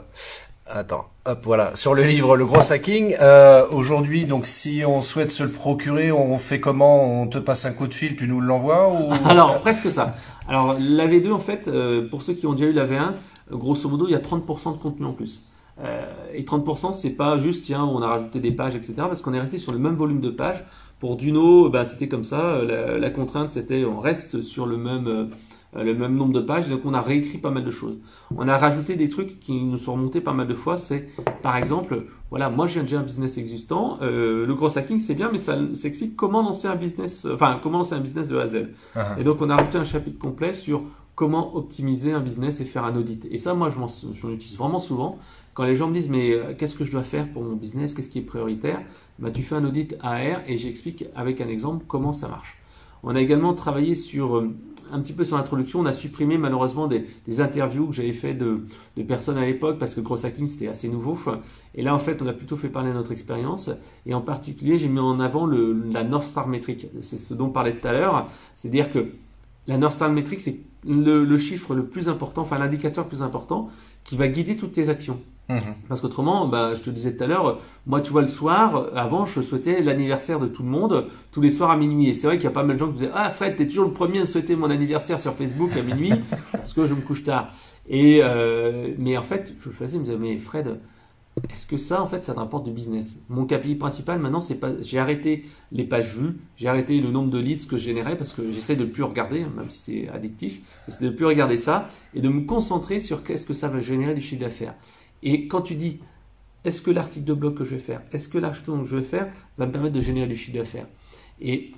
attends, 0.66 1.07
hop, 1.26 1.38
voilà, 1.45 1.76
sur 1.76 1.95
le 1.95 2.02
livre 2.02 2.37
Le 2.37 2.45
Gros 2.45 2.73
Hacking, 2.73 3.16
euh, 3.21 3.66
aujourd'hui, 3.71 4.25
donc, 4.25 4.47
si 4.47 4.83
on 4.87 5.00
souhaite 5.00 5.30
se 5.30 5.45
le 5.45 5.50
procurer, 5.50 6.11
on 6.11 6.37
fait 6.38 6.61
comment? 6.61 7.23
On 7.23 7.28
te 7.28 7.38
passe 7.38 7.64
un 7.66 7.73
coup 7.73 7.87
de 7.87 7.95
fil, 7.95 8.16
tu 8.16 8.26
nous 8.26 8.40
l'envoies 8.40 8.88
ou... 8.88 9.12
Alors, 9.25 9.61
presque 9.61 9.90
ça. 9.90 10.16
Alors, 10.49 10.76
la 10.78 11.07
V2, 11.07 11.33
en 11.33 11.38
fait, 11.38 11.71
pour 12.11 12.23
ceux 12.23 12.35
qui 12.35 12.47
ont 12.47 12.52
déjà 12.52 12.66
eu 12.66 12.73
la 12.73 12.87
V1, 12.87 13.12
grosso 13.52 13.88
modo, 13.88 14.07
il 14.09 14.12
y 14.12 14.16
a 14.16 14.18
30% 14.18 14.76
de 14.76 14.83
contenu 14.83 15.07
en 15.07 15.12
plus. 15.12 15.49
Euh, 15.80 16.06
et 16.32 16.42
30%, 16.42 16.92
c'est 16.92 17.16
pas 17.16 17.38
juste, 17.38 17.64
tiens, 17.64 17.85
on 17.85 18.02
a 18.02 18.06
rajouté 18.06 18.40
des 18.40 18.50
pages, 18.50 18.75
etc. 18.75 18.94
Parce 18.97 19.23
qu'on 19.23 19.35
est 19.35 19.40
resté 19.40 19.58
sur 19.58 19.73
le 19.73 19.78
même 19.78 19.94
volume 19.94 20.20
de 20.20 20.30
pages. 20.30 20.64
Pour 20.99 21.16
Duno, 21.16 21.70
bah, 21.70 21.85
c'était 21.85 22.08
comme 22.08 22.25
ça. 22.25 22.61
La, 22.64 23.11
contrainte, 23.11 23.50
c'était 23.50 23.85
on 23.85 24.00
reste 24.00 24.42
sur 24.42 24.66
le 24.66 24.76
même, 24.76 25.06
euh, 25.06 25.82
le 25.82 25.94
même 25.94 26.16
nombre 26.16 26.32
de 26.32 26.40
pages. 26.40 26.68
Donc, 26.68 26.80
on 26.85 26.94
a 26.94 27.00
réécrit 27.00 27.38
pas 27.38 27.50
mal 27.50 27.64
de 27.64 27.70
choses. 27.70 27.99
On 28.37 28.49
a 28.49 28.56
rajouté 28.56 28.97
des 28.97 29.08
trucs 29.08 29.38
qui 29.38 29.52
nous 29.62 29.78
sont 29.78 29.92
remontés 29.92 30.20
pas 30.20 30.32
mal 30.32 30.49
de 30.49 30.54
fois. 30.54 30.76
C'est, 30.76 31.08
par 31.42 31.56
exemple, 31.56 32.04
voilà, 32.30 32.50
moi 32.50 32.66
j'ai 32.66 32.80
un 32.97 33.02
business 33.02 33.38
existant. 33.38 33.99
Euh, 34.02 34.44
le 34.44 34.54
gros 34.54 34.76
hacking, 34.76 34.99
c'est 34.99 35.14
bien, 35.14 35.30
mais 35.30 35.38
ça 35.38 35.56
s'explique 35.75 36.16
comment 36.16 36.42
lancer 36.42 36.66
un 36.66 36.76
business, 36.76 37.26
enfin, 37.32 37.58
comment 37.62 37.78
lancer 37.78 37.94
un 37.94 38.00
business 38.00 38.28
de 38.28 38.38
A 38.38 38.42
à 38.42 38.49
Z. 38.49 38.68
Ah. 38.97 39.16
Et 39.18 39.25
donc, 39.25 39.40
on 39.40 39.49
a 39.50 39.56
rajouté 39.56 39.78
un 39.78 39.85
chapitre 39.85 40.18
complet 40.18 40.52
sur 40.52 40.82
comment 41.14 41.56
optimiser 41.56 42.12
un 42.12 42.20
business 42.20 42.61
et 42.61 42.64
faire 42.64 42.85
un 42.85 42.94
audit. 42.94 43.26
Et 43.30 43.38
ça, 43.38 43.54
moi, 43.54 43.70
j'en 43.70 43.88
utilise 44.30 44.56
vraiment 44.56 44.78
souvent. 44.78 45.18
Quand 45.59 45.65
les 45.65 45.75
gens 45.75 45.88
me 45.88 45.95
disent, 45.95 46.09
mais 46.09 46.31
euh, 46.31 46.55
qu'est-ce 46.57 46.77
que 46.77 46.85
je 46.85 46.93
dois 46.93 47.03
faire 47.03 47.29
pour 47.33 47.43
mon 47.43 47.57
business? 47.57 47.93
Qu'est-ce 47.93 48.11
qui 48.11 48.21
est 48.21 48.23
prioritaire? 48.23 48.81
Bah, 49.19 49.33
Tu 49.33 49.43
fais 49.43 49.57
un 49.57 49.65
audit 49.65 49.97
AR 50.03 50.43
et 50.47 50.57
j'explique 50.57 51.07
avec 51.17 51.41
un 51.41 51.49
exemple 51.49 51.85
comment 51.88 52.12
ça 52.12 52.29
marche. 52.29 52.62
On 53.03 53.17
a 53.17 53.21
également 53.21 53.53
travaillé 53.55 53.97
sur 53.97 54.37
euh, 54.37 54.55
un 54.93 55.00
petit 55.00 55.12
peu 55.12 55.25
sur 55.25 55.37
l'introduction. 55.37 55.81
On 55.81 55.87
a 55.87 55.93
supprimé 55.93 56.38
malheureusement 56.38 56.87
des, 56.87 57.07
interviews 57.41 57.88
que 57.88 57.93
j'avais 57.93 58.12
fait 58.12 58.35
de, 58.35 58.61
personnes 59.09 59.37
à 59.37 59.45
l'époque 59.45 59.81
parce 59.81 59.97
que 59.97 60.00
Cross 60.00 60.27
Hacking 60.27 60.47
c'était 60.47 60.69
assez 60.69 60.88
nouveau. 60.88 61.19
Et 61.75 61.83
là 61.83 61.93
en 61.93 61.99
fait 61.99 62.23
on 62.23 62.29
a 62.29 62.33
plutôt 62.33 62.57
fait 62.57 62.69
parler 62.69 62.91
de 62.91 62.95
notre 62.95 63.11
expérience. 63.11 63.69
Et 64.07 64.15
en 64.15 64.21
particulier 64.21 64.79
j'ai 64.79 64.88
mis 64.88 65.00
en 65.00 65.19
avant 65.19 65.45
la 65.45 66.05
North 66.05 66.27
Star 66.27 66.47
métrique. 66.47 66.87
C'est 67.00 67.19
ce 67.19 67.35
dont 67.35 67.47
on 67.47 67.50
parlait 67.50 67.75
tout 67.75 67.88
à 67.88 67.93
l'heure. 67.93 68.29
C'est-à-dire 68.55 68.93
que 68.93 69.09
la 69.67 69.77
North 69.77 69.95
Star 69.95 70.12
Metric, 70.12 70.38
c'est 70.38 70.61
le, 70.87 71.37
chiffre 71.37 71.75
le 71.75 71.87
plus 71.87 72.09
important, 72.09 72.43
enfin 72.43 72.59
l'indicateur 72.59 73.03
le 73.03 73.09
plus 73.09 73.23
important 73.23 73.71
qui 74.05 74.17
va 74.17 74.29
guider 74.29 74.57
toutes 74.57 74.75
tes 74.75 74.88
actions. 74.88 75.19
Mhm. 75.49 75.61
Parce 75.88 76.02
qu'autrement, 76.02 76.47
bah, 76.47 76.75
je 76.75 76.83
te 76.83 76.90
disais 76.90 77.17
tout 77.17 77.25
à 77.25 77.26
l'heure, 77.26 77.61
moi, 77.87 78.02
tu 78.02 78.11
vois, 78.12 78.23
le 78.23 78.28
soir, 78.28 78.88
avant, 78.95 79.25
je 79.25 79.40
souhaitais 79.40 79.81
l'anniversaire 79.83 80.38
de 80.38 80.47
tout 80.47 80.62
le 80.62 80.69
monde, 80.69 81.07
tous 81.33 81.40
les 81.40 81.50
soirs 81.50 81.71
à 81.71 81.76
minuit. 81.76 82.09
Et 82.09 82.14
c'est 82.14 82.26
vrai 82.26 82.37
qu'il 82.37 82.45
y 82.45 82.49
a 82.49 82.52
pas 82.52 82.64
mal 82.64 82.76
de 82.76 82.81
gens 82.81 82.87
qui 82.88 82.93
me 82.93 82.99
disaient 82.99 83.11
Ah, 83.14 83.31
Fred, 83.31 83.57
t'es 83.57 83.67
toujours 83.67 83.87
le 83.87 83.93
premier 83.93 84.19
à 84.19 84.23
me 84.23 84.26
souhaiter 84.26 84.57
mon 84.57 84.71
anniversaire 84.71 85.19
sur 85.19 85.35
Facebook 85.35 85.71
à 85.76 85.83
minuit, 85.83 86.12
parce 86.52 86.75
que 86.75 86.87
je 86.87 86.95
me 86.95 87.00
couche 87.00 87.25
tard. 87.25 87.50
Et, 87.88 88.21
euh, 88.23 88.93
mais 88.99 89.17
en 89.17 89.23
fait, 89.23 89.55
je 89.59 89.69
le 89.69 89.75
faisais, 89.75 89.95
je 89.95 90.00
me 90.00 90.05
disais 90.05 90.19
Mais 90.19 90.38
Fred, 90.38 90.78
est-ce 91.50 91.67
que 91.67 91.78
ça, 91.78 92.02
en 92.02 92.07
fait, 92.07 92.23
ça 92.23 92.35
te 92.35 92.38
rapporte 92.38 92.64
du 92.64 92.71
business? 92.71 93.17
Mon 93.31 93.47
KPI 93.47 93.76
principal, 93.76 94.19
maintenant, 94.19 94.43
c'est 94.43 94.57
pas. 94.57 94.73
J'ai 94.83 94.99
arrêté 94.99 95.47
les 95.73 95.85
pages 95.85 96.14
vues, 96.14 96.37
j'ai 96.57 96.69
arrêté 96.69 97.00
le 97.00 97.11
nombre 97.11 97.31
de 97.31 97.38
leads 97.38 97.67
que 97.67 97.78
je 97.78 97.85
générais 97.85 98.17
parce 98.19 98.35
que 98.35 98.43
j'essaie 98.52 98.76
de 98.76 98.85
plus 98.85 99.02
regarder, 99.02 99.40
même 99.40 99.71
si 99.71 99.78
c'est 99.78 100.09
addictif, 100.11 100.61
j'essaie 100.87 101.05
de 101.05 101.11
plus 101.11 101.25
regarder 101.25 101.57
ça 101.57 101.88
et 102.14 102.21
de 102.21 102.28
me 102.28 102.43
concentrer 102.43 103.00
sur 103.00 103.25
qu'est-ce 103.25 103.47
que 103.47 103.55
ça 103.55 103.69
va 103.69 103.81
générer 103.81 104.14
du 104.14 104.21
chiffre 104.21 104.43
d'affaires. 104.43 104.75
Et 105.23 105.49
quand 105.49 105.63
tu 105.63 105.75
dis, 105.75 106.01
est-ce 106.65 106.83
que 106.83 106.91
l'article 106.91 107.25
de 107.25 107.35
blog 107.35 107.55
que 107.55 107.65
je 107.65 107.75
vais 107.75 107.81
faire, 107.81 108.03
est-ce 108.13 108.29
que 108.29 108.39
l'acheteur 108.39 108.81
que 108.81 108.85
je 108.85 108.97
vais 108.97 109.03
faire 109.03 109.29
va 109.57 109.67
me 109.67 109.73
permettre 109.73 109.95
de 109.95 110.01
générer 110.01 110.27
du 110.27 110.37
chiffre 110.37 110.57
d'affaires? 110.57 110.87
Et 111.41 111.73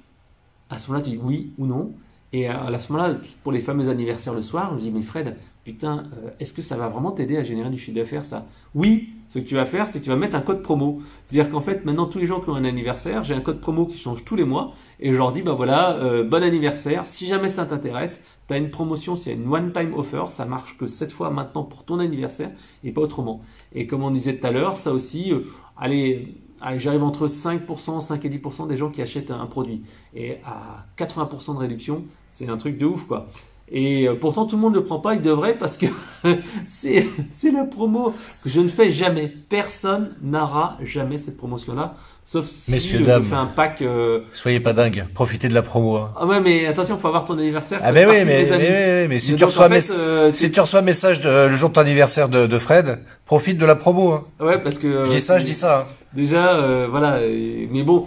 à 0.68 0.78
ce 0.78 0.88
moment-là, 0.88 1.04
tu 1.04 1.10
dis 1.10 1.20
oui 1.22 1.52
ou 1.58 1.66
non. 1.66 1.92
Et 2.32 2.46
à 2.46 2.78
ce 2.78 2.92
moment-là, 2.92 3.16
pour 3.42 3.52
les 3.52 3.60
fameux 3.60 3.88
anniversaires 3.88 4.34
le 4.34 4.42
soir, 4.42 4.72
me 4.72 4.80
dis, 4.80 4.90
mais 4.90 5.02
Fred, 5.02 5.36
putain, 5.64 6.04
euh, 6.14 6.30
est-ce 6.38 6.52
que 6.52 6.62
ça 6.62 6.76
va 6.76 6.88
vraiment 6.88 7.10
t'aider 7.10 7.36
à 7.36 7.42
générer 7.42 7.70
du 7.70 7.78
chiffre 7.78 7.96
d'affaires, 7.96 8.24
ça? 8.24 8.46
Oui, 8.74 9.10
ce 9.30 9.38
que 9.38 9.44
tu 9.44 9.54
vas 9.54 9.64
faire, 9.64 9.86
c'est 9.86 10.00
que 10.00 10.04
tu 10.04 10.10
vas 10.10 10.16
mettre 10.16 10.36
un 10.36 10.40
code 10.40 10.60
promo. 10.60 11.00
C'est-à-dire 11.26 11.52
qu'en 11.52 11.60
fait, 11.60 11.84
maintenant, 11.84 12.06
tous 12.06 12.18
les 12.18 12.26
gens 12.26 12.40
qui 12.40 12.50
ont 12.50 12.56
un 12.56 12.64
anniversaire, 12.64 13.22
j'ai 13.22 13.32
un 13.32 13.40
code 13.40 13.60
promo 13.60 13.86
qui 13.86 13.96
change 13.96 14.24
tous 14.24 14.34
les 14.34 14.44
mois, 14.44 14.74
et 14.98 15.12
je 15.12 15.16
leur 15.16 15.30
dis, 15.30 15.42
bah 15.42 15.52
voilà, 15.52 15.92
euh, 15.98 16.24
bon 16.24 16.42
anniversaire, 16.42 17.06
si 17.06 17.26
jamais 17.26 17.48
ça 17.48 17.64
t'intéresse, 17.64 18.20
tu 18.48 18.54
as 18.54 18.56
une 18.56 18.70
promotion, 18.70 19.14
c'est 19.14 19.34
une 19.34 19.46
one-time 19.46 19.94
offer, 19.94 20.24
ça 20.30 20.46
marche 20.46 20.76
que 20.76 20.88
cette 20.88 21.12
fois 21.12 21.30
maintenant 21.30 21.62
pour 21.62 21.84
ton 21.84 22.00
anniversaire, 22.00 22.50
et 22.82 22.90
pas 22.90 23.02
autrement. 23.02 23.42
Et 23.72 23.86
comme 23.86 24.02
on 24.02 24.10
disait 24.10 24.36
tout 24.36 24.46
à 24.48 24.50
l'heure, 24.50 24.76
ça 24.76 24.92
aussi, 24.92 25.32
euh, 25.32 25.46
allez, 25.76 26.34
allez 26.60 26.80
j'arrive 26.80 27.04
entre 27.04 27.28
5%, 27.28 28.00
5 28.00 28.24
et 28.24 28.28
10% 28.28 28.66
des 28.66 28.76
gens 28.76 28.90
qui 28.90 29.00
achètent 29.00 29.30
un 29.30 29.46
produit. 29.46 29.82
Et 30.12 30.38
à 30.44 30.86
80% 30.98 31.54
de 31.54 31.58
réduction, 31.58 32.02
c'est 32.32 32.48
un 32.48 32.56
truc 32.56 32.78
de 32.78 32.86
ouf, 32.86 33.06
quoi. 33.06 33.28
Et 33.72 34.08
euh, 34.08 34.14
pourtant, 34.14 34.46
tout 34.46 34.56
le 34.56 34.62
monde 34.62 34.74
ne 34.74 34.78
le 34.78 34.84
prend 34.84 34.98
pas, 34.98 35.14
il 35.14 35.22
devrait, 35.22 35.54
parce 35.54 35.76
que 35.76 35.86
c'est 36.66 37.06
la 37.52 37.64
promo 37.64 38.12
que 38.42 38.50
je 38.50 38.60
ne 38.60 38.68
fais 38.68 38.90
jamais. 38.90 39.32
Personne 39.48 40.16
n'aura 40.22 40.76
jamais 40.82 41.18
cette 41.18 41.36
promotion-là. 41.36 41.94
Sauf 42.24 42.46
si 42.48 42.70
Messieurs, 42.72 42.98
je 42.98 43.04
fais 43.04 43.34
un 43.34 43.46
pack. 43.46 43.82
Euh, 43.82 44.20
Soyez 44.32 44.60
pas 44.60 44.72
dingue, 44.72 45.06
profitez 45.14 45.48
de 45.48 45.54
la 45.54 45.62
promo. 45.62 45.96
Hein. 45.96 46.12
Ah 46.16 46.26
ouais, 46.26 46.40
mais 46.40 46.66
attention, 46.66 46.96
il 46.96 47.00
faut 47.00 47.08
avoir 47.08 47.24
ton 47.24 47.38
anniversaire. 47.38 47.80
Ah, 47.82 47.92
mais 47.92 48.06
oui, 48.06 48.24
mais, 48.24 48.46
mais, 48.48 49.08
mais, 49.08 49.18
si, 49.18 49.34
tu 49.34 49.44
reçois 49.44 49.68
euh, 49.70 50.30
si 50.32 50.50
tu 50.50 50.60
reçois 50.60 50.80
un 50.80 50.82
message 50.82 51.22
le 51.24 51.54
jour 51.54 51.70
de 51.70 51.74
ton 51.74 51.80
anniversaire 51.80 52.28
de, 52.28 52.46
de 52.46 52.58
Fred, 52.58 53.00
profite 53.24 53.58
de 53.58 53.66
la 53.66 53.76
promo. 53.76 54.12
Hein. 54.12 54.24
Ouais, 54.40 54.58
parce 54.58 54.78
que. 54.78 55.04
je 55.04 55.10
dis 55.10 55.20
ça, 55.20 55.38
je 55.38 55.44
dis 55.44 55.54
ça. 55.54 55.80
Hein. 55.80 55.84
Déjà, 56.12 56.86
voilà. 56.88 57.20
mais 57.20 57.82
bon, 57.84 58.06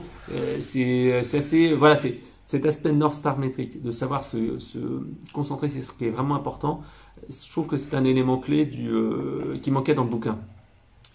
c'est 0.61 1.17
assez. 1.17 1.73
Voilà, 1.73 1.95
c'est 1.95 2.15
cet 2.53 2.67
aspect 2.67 2.91
North 2.91 3.15
Star 3.15 3.39
métrique, 3.39 3.81
de 3.81 3.89
savoir 3.89 4.23
se, 4.23 4.37
concentrer 5.33 5.69
sur 5.69 5.81
ce 5.81 5.91
qui 5.91 6.05
est 6.05 6.11
vraiment 6.11 6.35
important, 6.35 6.81
je 7.27 7.51
trouve 7.51 7.65
que 7.65 7.77
c'est 7.77 7.95
un 7.95 8.03
élément 8.03 8.37
clé 8.37 8.65
du, 8.65 8.91
euh, 8.91 9.57
qui 9.59 9.71
manquait 9.71 9.95
dans 9.95 10.03
le 10.03 10.09
bouquin. 10.11 10.37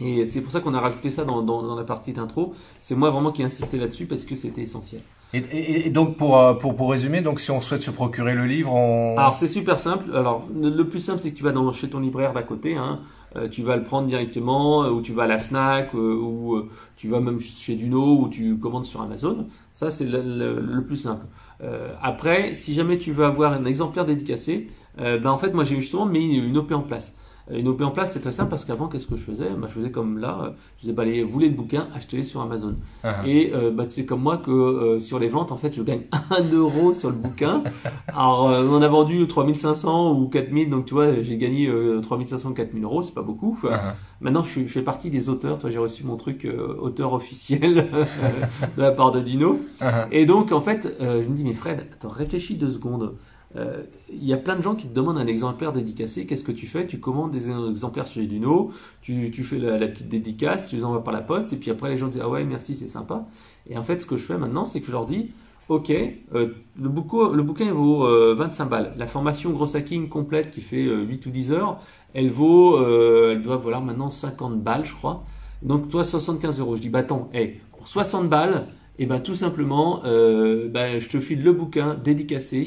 Et 0.00 0.26
c'est 0.26 0.40
pour 0.40 0.50
ça 0.50 0.58
qu'on 0.58 0.74
a 0.74 0.80
rajouté 0.80 1.12
ça 1.12 1.24
dans, 1.24 1.42
dans, 1.42 1.76
la 1.76 1.84
partie 1.84 2.12
d'intro. 2.12 2.54
C'est 2.80 2.96
moi 2.96 3.10
vraiment 3.10 3.30
qui 3.30 3.42
ai 3.42 3.44
insisté 3.44 3.78
là-dessus 3.78 4.06
parce 4.06 4.24
que 4.24 4.34
c'était 4.34 4.62
essentiel. 4.62 5.00
Et, 5.32 5.90
donc 5.90 6.16
pour, 6.16 6.38
euh, 6.38 6.54
pour, 6.54 6.74
pour 6.74 6.90
résumer, 6.90 7.20
donc 7.20 7.38
si 7.38 7.52
on 7.52 7.60
souhaite 7.60 7.82
se 7.82 7.90
procurer 7.92 8.34
le 8.34 8.46
livre, 8.46 8.74
on... 8.74 9.16
Alors 9.16 9.34
c'est 9.34 9.46
super 9.46 9.78
simple. 9.78 10.10
Alors 10.16 10.48
le 10.60 10.82
plus 10.88 11.00
simple 11.00 11.20
c'est 11.22 11.30
que 11.30 11.36
tu 11.36 11.44
vas 11.44 11.52
dans, 11.52 11.70
chez 11.72 11.88
ton 11.88 12.00
libraire 12.00 12.32
d'à 12.32 12.42
côté. 12.42 12.76
Hein. 12.76 13.00
Euh, 13.36 13.48
tu 13.48 13.62
vas 13.62 13.76
le 13.76 13.84
prendre 13.84 14.08
directement, 14.08 14.88
ou 14.88 15.02
tu 15.02 15.12
vas 15.12 15.24
à 15.24 15.26
la 15.26 15.38
Fnac, 15.38 15.94
ou 15.94 16.62
tu 16.96 17.08
vas 17.08 17.20
même 17.20 17.38
chez 17.38 17.76
Duno, 17.76 18.22
ou 18.22 18.28
tu 18.28 18.56
commandes 18.56 18.86
sur 18.86 19.02
Amazon. 19.02 19.46
Ça, 19.78 19.92
c'est 19.92 20.06
le, 20.06 20.80
plus 20.84 20.96
simple. 20.96 21.24
Euh, 21.62 21.94
après, 22.02 22.56
si 22.56 22.74
jamais 22.74 22.98
tu 22.98 23.12
veux 23.12 23.24
avoir 23.24 23.52
un 23.52 23.64
exemplaire 23.64 24.04
dédicacé, 24.04 24.66
euh, 24.98 25.20
ben 25.20 25.30
en 25.30 25.38
fait, 25.38 25.52
moi 25.52 25.62
j'ai 25.62 25.76
justement 25.76 26.04
mis 26.04 26.36
une 26.36 26.58
OP 26.58 26.72
en 26.72 26.80
place. 26.80 27.14
Une 27.50 27.68
OP 27.68 27.80
en 27.80 27.90
place, 27.90 28.12
c'est 28.12 28.20
très 28.20 28.32
simple 28.32 28.50
parce 28.50 28.64
qu'avant, 28.64 28.88
qu'est-ce 28.88 29.06
que 29.06 29.16
je 29.16 29.22
faisais? 29.22 29.48
Bah, 29.50 29.68
Je 29.68 29.74
faisais 29.74 29.90
comme 29.90 30.18
là, 30.18 30.54
je 30.76 30.82
disais, 30.82 30.92
bah, 30.92 31.04
vous 31.04 31.30
voulez 31.30 31.48
le 31.48 31.54
bouquin, 31.54 31.88
achetez-le 31.94 32.24
sur 32.24 32.40
Amazon. 32.40 32.76
Ah. 33.02 33.22
Et 33.26 33.52
euh, 33.54 33.70
bah, 33.70 33.84
tu 33.84 33.92
sais 33.92 34.04
comme 34.04 34.20
moi 34.20 34.36
que 34.36 34.50
euh, 34.50 35.00
sur 35.00 35.18
les 35.18 35.28
ventes, 35.28 35.50
en 35.52 35.56
fait, 35.56 35.74
je 35.74 35.82
gagne 35.82 36.02
1 36.30 36.52
euro 36.54 36.92
sur 36.92 37.08
le 37.08 37.16
bouquin. 37.16 37.62
Alors, 38.08 38.50
euh, 38.50 38.66
on 38.70 38.82
a 38.82 38.88
vendu 38.88 39.26
3500 39.26 40.18
ou 40.18 40.28
4000, 40.28 40.70
donc 40.70 40.86
tu 40.86 40.94
vois, 40.94 41.22
j'ai 41.22 41.38
gagné 41.38 41.70
3500 42.02 42.50
ou 42.50 42.54
4000 42.54 42.84
euros, 42.84 43.02
c'est 43.02 43.14
pas 43.14 43.22
beaucoup. 43.22 43.58
Ah. 43.70 43.94
Maintenant, 44.20 44.42
je, 44.42 44.66
fais 44.66 44.82
partie 44.82 45.10
des 45.10 45.28
auteurs. 45.28 45.58
Toi, 45.58 45.70
j'ai 45.70 45.78
reçu 45.78 46.04
mon 46.04 46.16
truc 46.16 46.46
auteur 46.80 47.12
officiel 47.12 47.88
de 48.76 48.82
la 48.82 48.90
part 48.90 49.12
de 49.12 49.20
Dino. 49.20 49.60
Ah. 49.80 50.06
Et 50.10 50.26
donc, 50.26 50.52
en 50.52 50.60
fait, 50.60 50.96
je 51.00 51.28
me 51.28 51.34
dis, 51.34 51.44
mais 51.44 51.54
Fred, 51.54 51.86
attends, 51.92 52.10
réfléchis 52.10 52.56
deux 52.56 52.70
secondes. 52.70 53.14
Euh, 53.56 53.82
il 54.10 54.24
y 54.24 54.32
a 54.32 54.36
plein 54.36 54.56
de 54.56 54.62
gens 54.62 54.74
qui 54.74 54.86
te 54.86 54.94
demandent 54.94 55.18
un 55.18 55.26
exemplaire 55.26 55.72
dédicacé. 55.72 56.26
Qu'est-ce 56.26 56.44
que 56.44 56.52
tu 56.52 56.66
fais? 56.66 56.86
Tu 56.86 57.00
commandes 57.00 57.30
des 57.30 57.50
exemplaires 57.50 58.06
chez 58.06 58.26
Duno, 58.26 58.72
tu, 59.00 59.30
fais 59.44 59.58
la, 59.58 59.88
petite 59.88 60.08
dédicace, 60.08 60.66
tu 60.66 60.76
les 60.76 60.84
envoies 60.84 61.04
par 61.04 61.14
la 61.14 61.22
poste, 61.22 61.52
et 61.52 61.56
puis 61.56 61.70
après 61.70 61.90
les 61.90 61.96
gens 61.96 62.08
disent 62.08 62.20
Ah 62.22 62.28
ouais, 62.28 62.44
merci, 62.44 62.76
c'est 62.76 62.88
sympa. 62.88 63.26
Et 63.68 63.78
en 63.78 63.82
fait, 63.82 64.00
ce 64.00 64.06
que 64.06 64.16
je 64.16 64.22
fais 64.22 64.38
maintenant, 64.38 64.64
c'est 64.64 64.80
que 64.80 64.86
je 64.86 64.92
leur 64.92 65.06
dis 65.06 65.30
Ok, 65.68 65.90
euh, 65.90 66.54
le, 66.80 66.88
bouquin, 66.88 67.72
vaut 67.72 68.06
25 68.34 68.64
euh, 68.64 68.68
balles. 68.68 68.94
La 68.96 69.06
formation 69.06 69.50
gros 69.50 69.76
hacking 69.76 70.08
complète 70.08 70.50
qui 70.50 70.60
fait 70.60 70.84
8 70.84 71.26
ou 71.26 71.30
10 71.30 71.52
heures, 71.52 71.80
elle 72.14 72.30
vaut, 72.30 72.82
elle 72.86 73.42
doit 73.42 73.58
valoir 73.58 73.82
maintenant 73.82 74.10
50 74.10 74.62
balles, 74.62 74.84
je 74.84 74.94
crois. 74.94 75.24
Donc 75.62 75.88
toi, 75.88 76.04
75 76.04 76.60
euros. 76.60 76.76
Je 76.76 76.82
dis 76.82 76.88
Bah 76.88 77.00
attends, 77.00 77.30
pour 77.76 77.88
60 77.88 78.28
balles, 78.28 78.66
et 79.00 79.04
eh 79.04 79.06
ben 79.06 79.20
tout 79.20 79.36
simplement, 79.36 80.00
euh, 80.06 80.68
ben, 80.68 81.00
je 81.00 81.08
te 81.08 81.20
file 81.20 81.44
le 81.44 81.52
bouquin 81.52 81.96
dédicacé 82.02 82.66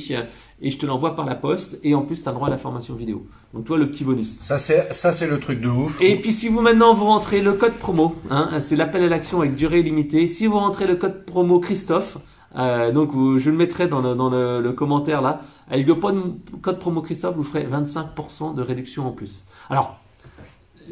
et 0.61 0.69
je 0.69 0.77
te 0.77 0.85
l'envoie 0.85 1.13
par 1.13 1.25
la 1.25 1.35
poste 1.35 1.77
et 1.83 1.93
en 1.93 2.03
plus 2.03 2.23
tu 2.23 2.29
as 2.29 2.31
droit 2.31 2.47
à 2.47 2.49
la 2.49 2.57
formation 2.57 2.95
vidéo. 2.95 3.23
Donc 3.53 3.65
toi 3.65 3.77
le 3.77 3.91
petit 3.91 4.05
bonus. 4.05 4.39
Ça 4.39 4.57
c'est 4.57 4.93
ça 4.93 5.11
c'est 5.11 5.27
le 5.27 5.41
truc 5.41 5.59
de 5.59 5.67
ouf. 5.67 5.99
Et 5.99 6.15
puis 6.21 6.31
si 6.31 6.47
vous 6.47 6.61
maintenant 6.61 6.93
vous 6.93 7.03
rentrez 7.03 7.41
le 7.41 7.51
code 7.51 7.73
promo, 7.73 8.15
hein, 8.29 8.61
c'est 8.61 8.77
l'appel 8.77 9.03
à 9.03 9.09
l'action 9.09 9.41
avec 9.41 9.55
durée 9.55 9.81
limitée. 9.81 10.25
Si 10.27 10.47
vous 10.47 10.57
rentrez 10.57 10.87
le 10.87 10.95
code 10.95 11.25
promo 11.25 11.59
Christophe, 11.59 12.17
euh, 12.55 12.93
donc 12.93 13.11
je 13.13 13.49
le 13.49 13.57
mettrai 13.57 13.89
dans 13.89 14.01
le, 14.01 14.15
dans 14.15 14.29
le, 14.29 14.71
commentaire 14.71 15.21
là. 15.21 15.41
Avec 15.69 15.85
le 15.85 15.95
code 15.95 16.79
promo 16.79 17.01
Christophe, 17.01 17.35
vous 17.35 17.43
ferez 17.43 17.65
25% 17.65 18.55
de 18.55 18.61
réduction 18.61 19.05
en 19.05 19.11
plus. 19.11 19.43
Alors 19.69 19.99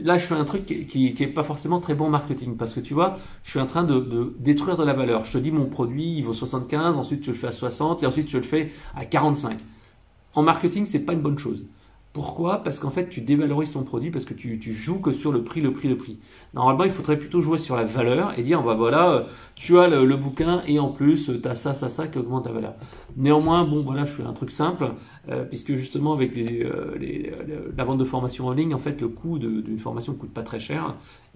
là, 0.01 0.17
je 0.17 0.25
fais 0.25 0.35
un 0.35 0.45
truc 0.45 0.65
qui 0.65 1.15
n'est 1.19 1.27
pas 1.27 1.43
forcément 1.43 1.79
très 1.79 1.95
bon 1.95 2.09
marketing 2.09 2.57
parce 2.57 2.73
que 2.73 2.79
tu 2.79 2.93
vois, 2.93 3.17
je 3.43 3.51
suis 3.51 3.59
en 3.59 3.65
train 3.65 3.83
de, 3.83 4.33
détruire 4.39 4.77
de 4.77 4.83
la 4.83 4.93
valeur. 4.93 5.23
Je 5.23 5.33
te 5.33 5.37
dis 5.37 5.51
mon 5.51 5.65
produit, 5.65 6.17
il 6.17 6.23
vaut 6.23 6.33
75, 6.33 6.97
ensuite 6.97 7.23
je 7.23 7.31
le 7.31 7.37
fais 7.37 7.47
à 7.47 7.51
60 7.51 8.03
et 8.03 8.05
ensuite 8.05 8.29
je 8.29 8.37
le 8.37 8.43
fais 8.43 8.71
à 8.95 9.05
45. 9.05 9.57
En 10.35 10.43
marketing, 10.43 10.85
c'est 10.85 10.99
pas 10.99 11.13
une 11.13 11.21
bonne 11.21 11.39
chose. 11.39 11.63
Pourquoi? 12.11 12.63
Parce 12.63 12.79
qu'en 12.79 12.89
fait, 12.89 13.07
tu 13.07 13.21
dévalorises 13.21 13.73
ton 13.73 13.83
produit 13.83 14.09
parce 14.09 14.25
que 14.25 14.33
tu, 14.33 14.59
joues 14.73 14.99
que 14.99 15.13
sur 15.13 15.31
le 15.31 15.43
prix, 15.43 15.61
le 15.61 15.73
prix, 15.73 15.87
le 15.87 15.95
prix. 15.95 16.17
Normalement, 16.55 16.83
il 16.85 16.89
faudrait 16.89 17.19
plutôt 17.19 17.39
jouer 17.39 17.59
sur 17.59 17.75
la 17.75 17.83
valeur 17.83 18.33
et 18.35 18.41
dire, 18.41 18.63
bah 18.63 18.73
voilà, 18.73 19.11
euh, 19.11 19.23
tu 19.53 19.77
as 19.77 19.87
le, 19.87 20.15
bouquin 20.15 20.63
et 20.67 20.79
en 20.79 20.89
plus, 20.89 21.29
euh, 21.29 21.39
tu 21.39 21.47
as 21.47 21.55
ça, 21.55 21.75
ça, 21.75 21.87
ça 21.87 22.07
qui 22.07 22.17
augmente 22.17 22.45
ta 22.45 22.51
valeur. 22.51 22.73
Néanmoins, 23.15 23.63
bon, 23.63 23.83
voilà, 23.83 24.05
je 24.05 24.11
fais 24.11 24.23
un 24.23 24.33
truc 24.33 24.49
simple, 24.49 24.91
euh, 25.29 25.43
puisque 25.43 25.73
justement, 25.75 26.13
avec 26.13 26.35
la 26.35 27.83
vente 27.83 27.99
de 27.99 28.05
formation 28.05 28.47
en 28.47 28.53
ligne, 28.53 28.73
en 28.73 28.79
fait, 28.79 28.99
le 29.01 29.09
coût 29.09 29.37
d'une 29.37 29.79
formation 29.79 30.13
ne 30.13 30.17
coûte 30.17 30.33
pas 30.33 30.43
très 30.43 30.59
cher. 30.59 30.95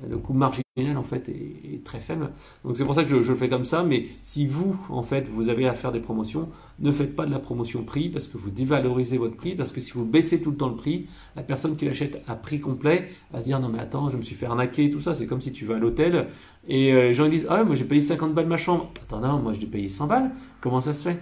Le 0.10 0.18
coût 0.18 0.34
marginal, 0.34 0.98
en 0.98 1.04
fait, 1.04 1.30
est, 1.30 1.84
très 1.84 2.00
faible. 2.00 2.32
Donc, 2.66 2.78
c'est 2.78 2.84
pour 2.84 2.96
ça 2.96 3.04
que 3.04 3.10
je, 3.10 3.16
le 3.16 3.36
fais 3.36 3.50
comme 3.50 3.66
ça. 3.66 3.84
Mais 3.84 4.08
si 4.24 4.48
vous, 4.48 4.76
en 4.90 5.04
fait, 5.04 5.28
vous 5.28 5.50
avez 5.50 5.68
à 5.68 5.74
faire 5.74 5.92
des 5.92 6.00
promotions, 6.00 6.50
ne 6.80 6.92
faites 6.92 7.16
pas 7.16 7.26
de 7.26 7.32
la 7.32 7.40
promotion 7.40 7.84
prix 7.84 8.10
parce 8.10 8.28
que 8.28 8.38
vous 8.38 8.50
dévalorisez 8.50 9.18
votre 9.18 9.36
prix. 9.36 9.56
Parce 9.56 9.72
que 9.72 9.82
si 9.82 9.92
vous 9.92 10.06
baissez 10.06 10.42
tout 10.42 10.52
le 10.52 10.58
temps 10.58 10.70
le 10.70 10.76
prix, 10.76 11.08
la 11.36 11.44
personne 11.44 11.76
qui 11.76 11.86
l'achète 11.86 12.24
à 12.28 12.36
prix 12.36 12.60
complet 12.60 13.10
va 13.32 13.40
se 13.40 13.46
dire, 13.46 13.60
non, 13.60 13.70
mais 13.70 13.80
attends, 13.80 14.10
je 14.10 14.18
me 14.18 14.24
suis 14.24 14.36
fait 14.36 14.48
arnaquer 14.48 14.90
tout 14.90 15.02
ça. 15.02 15.14
C'est 15.14 15.28
comme 15.28 15.42
si 15.42 15.52
tu 15.52 15.66
vas 15.66 15.76
à 15.76 15.80
l'hôtel 15.80 16.28
et 16.68 16.94
euh, 16.94 17.08
les 17.08 17.14
gens 17.14 17.28
disent 17.28 17.46
Ah, 17.50 17.64
moi 17.64 17.76
j'ai 17.76 17.84
payé 17.84 18.02
50 18.02 18.34
balles 18.34 18.48
ma 18.48 18.58
chambre. 18.58 18.90
Attends, 19.04 19.20
non, 19.20 19.40
moi 19.40 19.54
j'ai 19.54 19.66
payé 19.66 19.90
100 19.90 20.08
balles. 20.08 20.32
Comment 20.62 20.82
ça 20.82 20.94
se 20.94 21.10
fait? 21.10 21.20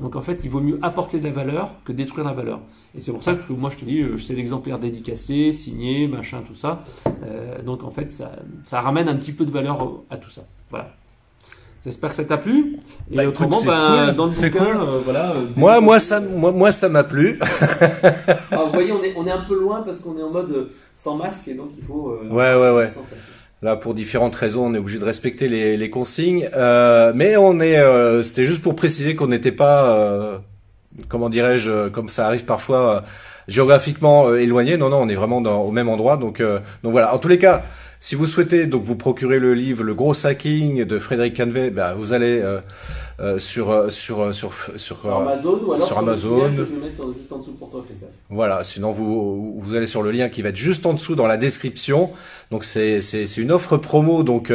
Donc 0.00 0.16
en 0.16 0.20
fait, 0.20 0.40
il 0.44 0.50
vaut 0.50 0.60
mieux 0.60 0.78
apporter 0.82 1.18
de 1.18 1.24
la 1.24 1.32
valeur 1.32 1.70
que 1.84 1.92
détruire 1.92 2.24
la 2.24 2.32
valeur. 2.32 2.60
Et 2.96 3.00
c'est 3.00 3.12
pour 3.12 3.22
ça 3.22 3.34
que 3.34 3.52
moi 3.52 3.70
je 3.70 3.76
te 3.76 3.84
dis 3.84 4.00
euh, 4.00 4.16
Je 4.16 4.22
sais 4.22 4.34
l'exemplaire 4.34 4.78
dédicacé, 4.78 5.52
signé, 5.52 6.06
machin, 6.08 6.42
tout 6.46 6.54
ça. 6.54 6.84
Euh, 7.26 7.60
donc 7.62 7.82
en 7.84 7.90
fait, 7.90 8.10
ça, 8.10 8.32
ça 8.62 8.80
ramène 8.80 9.08
un 9.08 9.16
petit 9.16 9.32
peu 9.32 9.44
de 9.44 9.50
valeur 9.50 10.02
à 10.10 10.16
tout 10.16 10.30
ça. 10.30 10.42
Voilà. 10.70 10.90
J'espère 11.84 12.10
que 12.10 12.16
ça 12.16 12.24
t'a 12.24 12.38
plu. 12.38 12.78
Et 13.10 13.16
bah, 13.16 13.26
autrement, 13.26 13.62
ben, 13.62 14.12
dans 14.12 14.26
le 14.26 14.32
bouquin, 14.32 14.74
voilà. 15.04 15.34
moi, 15.54 15.80
moi, 15.82 16.00
ça, 16.00 16.18
moi, 16.20 16.50
moi, 16.50 16.72
ça 16.72 16.88
m'a 16.88 17.04
plu. 17.04 17.38
vous 18.52 18.72
voyez, 18.72 18.92
on 18.92 19.02
est, 19.02 19.12
on 19.16 19.26
est 19.26 19.30
un 19.30 19.44
peu 19.44 19.60
loin 19.60 19.82
parce 19.82 19.98
qu'on 19.98 20.16
est 20.16 20.22
en 20.22 20.30
mode 20.30 20.70
sans 20.94 21.16
masque 21.16 21.48
et 21.48 21.54
donc 21.54 21.70
il 21.76 21.84
faut. 21.84 22.18
ouais, 22.30 22.54
ouais, 22.54 22.70
ouais. 22.70 22.88
Là, 23.64 23.76
pour 23.76 23.94
différentes 23.94 24.36
raisons, 24.36 24.66
on 24.66 24.74
est 24.74 24.78
obligé 24.78 24.98
de 24.98 25.06
respecter 25.06 25.48
les, 25.48 25.88
consignes. 25.88 26.50
Euh, 26.54 27.12
mais 27.14 27.38
on 27.38 27.60
est, 27.60 27.78
euh, 27.78 28.22
c'était 28.22 28.44
juste 28.44 28.60
pour 28.60 28.76
préciser 28.76 29.14
qu'on 29.14 29.28
n'était 29.28 29.52
pas 29.52 29.90
euh, 29.96 30.38
comment 31.08 31.28
dirais-je, 31.28 31.88
comme 31.88 32.08
ça 32.08 32.26
arrive 32.26 32.44
parfois 32.44 33.02
géographiquement 33.48 34.34
éloigné. 34.34 34.76
Non, 34.76 34.88
non, 34.88 35.02
on 35.02 35.08
est 35.08 35.14
vraiment 35.14 35.40
dans, 35.40 35.60
au 35.62 35.70
même 35.70 35.88
endroit. 35.88 36.16
Donc, 36.16 36.40
donc 36.40 36.92
voilà. 36.92 37.14
En 37.14 37.18
tous 37.18 37.28
les 37.28 37.38
cas, 37.38 37.62
si 38.00 38.14
vous 38.14 38.26
souhaitez 38.26 38.66
donc 38.66 38.82
vous 38.84 38.96
procurer 38.96 39.38
le 39.38 39.54
livre 39.54 39.82
Le 39.82 39.94
Gros 39.94 40.26
Hacking 40.26 40.84
de 40.84 40.98
Frédéric 40.98 41.36
Canvet, 41.36 41.70
bah, 41.70 41.94
vous 41.94 42.12
allez 42.12 42.42
euh, 43.20 43.38
sur, 43.38 43.70
euh, 43.70 43.90
sur, 43.90 44.20
euh, 44.20 44.32
sur, 44.32 44.52
sur, 44.76 44.98
sur, 45.00 45.16
Amazon 45.16 45.60
ou 45.64 45.72
alors 45.72 45.86
sur, 45.86 45.98
Amazon. 45.98 46.50
que 46.50 46.64
je 46.64 46.74
vais 46.74 46.80
mettre 46.88 47.14
juste 47.14 47.32
en 47.32 47.38
dessous 47.38 47.52
pour 47.52 47.70
toi, 47.70 47.84
Christophe. 47.86 48.08
Voilà, 48.28 48.64
sinon 48.64 48.90
vous, 48.90 49.54
vous 49.56 49.74
allez 49.76 49.86
sur 49.86 50.02
le 50.02 50.10
lien 50.10 50.28
qui 50.28 50.42
va 50.42 50.48
être 50.48 50.56
juste 50.56 50.84
en 50.84 50.94
dessous 50.94 51.14
dans 51.14 51.28
la 51.28 51.36
description. 51.36 52.10
Donc 52.50 52.64
c'est 52.64 52.98
une 53.36 53.52
offre 53.52 53.76
promo, 53.76 54.24
donc 54.24 54.52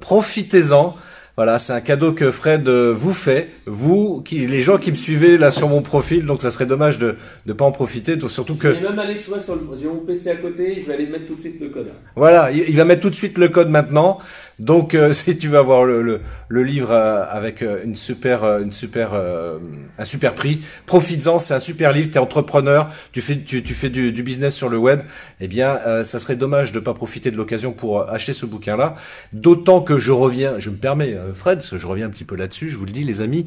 profitez-en. 0.00 0.96
Voilà, 1.36 1.58
c'est 1.58 1.72
un 1.72 1.80
cadeau 1.80 2.12
que 2.12 2.30
Fred 2.30 2.68
vous 2.68 3.14
fait, 3.14 3.48
vous, 3.66 4.20
qui, 4.22 4.46
les 4.46 4.60
gens 4.60 4.78
qui 4.78 4.90
me 4.90 4.96
suivez 4.96 5.38
là 5.38 5.50
sur 5.50 5.68
mon 5.68 5.80
profil, 5.80 6.26
donc 6.26 6.42
ça 6.42 6.50
serait 6.50 6.66
dommage 6.66 6.98
de 6.98 7.16
ne 7.46 7.52
pas 7.52 7.64
en 7.64 7.72
profiter, 7.72 8.18
surtout 8.28 8.56
que... 8.56 8.74
Je 8.74 8.80
vais 8.80 8.88
même 8.88 8.98
aller, 8.98 9.18
tu 9.18 9.30
vois, 9.30 9.40
sur 9.40 9.54
le, 9.54 9.62
j'ai 9.74 9.86
mon 9.86 9.96
PC 9.96 10.30
à 10.30 10.36
côté, 10.36 10.78
je 10.80 10.86
vais 10.86 10.94
aller 10.94 11.06
mettre 11.06 11.26
tout 11.26 11.34
de 11.34 11.40
suite 11.40 11.60
le 11.60 11.68
code. 11.68 11.88
Voilà, 12.16 12.50
il 12.50 12.76
va 12.76 12.84
mettre 12.84 13.02
tout 13.02 13.10
de 13.10 13.14
suite 13.14 13.38
le 13.38 13.48
code 13.48 13.70
maintenant. 13.70 14.18
Donc, 14.60 14.94
euh, 14.94 15.12
si 15.14 15.36
tu 15.38 15.48
veux 15.48 15.58
avoir 15.58 15.84
le, 15.84 16.20
livre 16.50 16.90
euh, 16.92 17.24
avec 17.28 17.62
euh, 17.62 17.82
une 17.82 17.96
super, 17.96 18.44
une 18.58 18.72
super, 18.72 19.14
un 19.14 20.04
super 20.04 20.34
prix, 20.34 20.60
profites-en. 20.86 21.40
C'est 21.40 21.54
un 21.54 21.60
super 21.60 21.92
livre. 21.92 22.10
T'es 22.10 22.18
entrepreneur, 22.18 22.90
tu 23.12 23.22
fais, 23.22 23.38
tu, 23.38 23.64
tu 23.64 23.74
fais 23.74 23.88
du, 23.88 24.22
business 24.22 24.54
sur 24.54 24.68
le 24.68 24.76
web. 24.76 25.00
Eh 25.40 25.48
bien, 25.48 26.04
ça 26.04 26.18
serait 26.18 26.36
dommage 26.36 26.72
de 26.72 26.78
pas 26.78 26.94
profiter 26.94 27.30
de 27.30 27.36
l'occasion 27.36 27.72
pour 27.72 28.08
acheter 28.08 28.34
ce 28.34 28.46
bouquin-là. 28.46 28.94
D'autant 29.32 29.80
que 29.80 29.98
je 29.98 30.12
reviens, 30.12 30.58
je 30.58 30.70
me 30.70 30.76
permets, 30.76 31.16
Fred, 31.34 31.58
parce 31.58 31.70
que 31.70 31.78
je 31.78 31.86
reviens 31.86 32.06
un 32.06 32.10
petit 32.10 32.24
peu 32.24 32.36
là-dessus. 32.36 32.68
Je 32.68 32.76
vous 32.76 32.84
le 32.84 32.92
dis, 32.92 33.04
les 33.04 33.22
amis, 33.22 33.46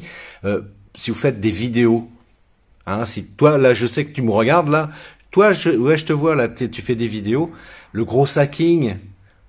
si 0.96 1.10
vous 1.10 1.16
faites 1.16 1.40
des 1.40 1.50
vidéos, 1.50 2.08
hein, 2.86 3.04
si 3.04 3.24
toi 3.24 3.56
là, 3.56 3.72
je 3.72 3.86
sais 3.86 4.04
que 4.04 4.12
tu 4.12 4.22
me 4.22 4.32
regardes 4.32 4.68
là, 4.68 4.90
toi, 5.30 5.52
je, 5.52 5.70
ouais, 5.70 5.96
je 5.96 6.04
te 6.04 6.12
vois 6.12 6.34
là, 6.34 6.48
tu 6.48 6.82
fais 6.82 6.94
des 6.94 7.08
vidéos. 7.08 7.52
Le 7.92 8.04
gros 8.04 8.26
hacking, 8.38 8.96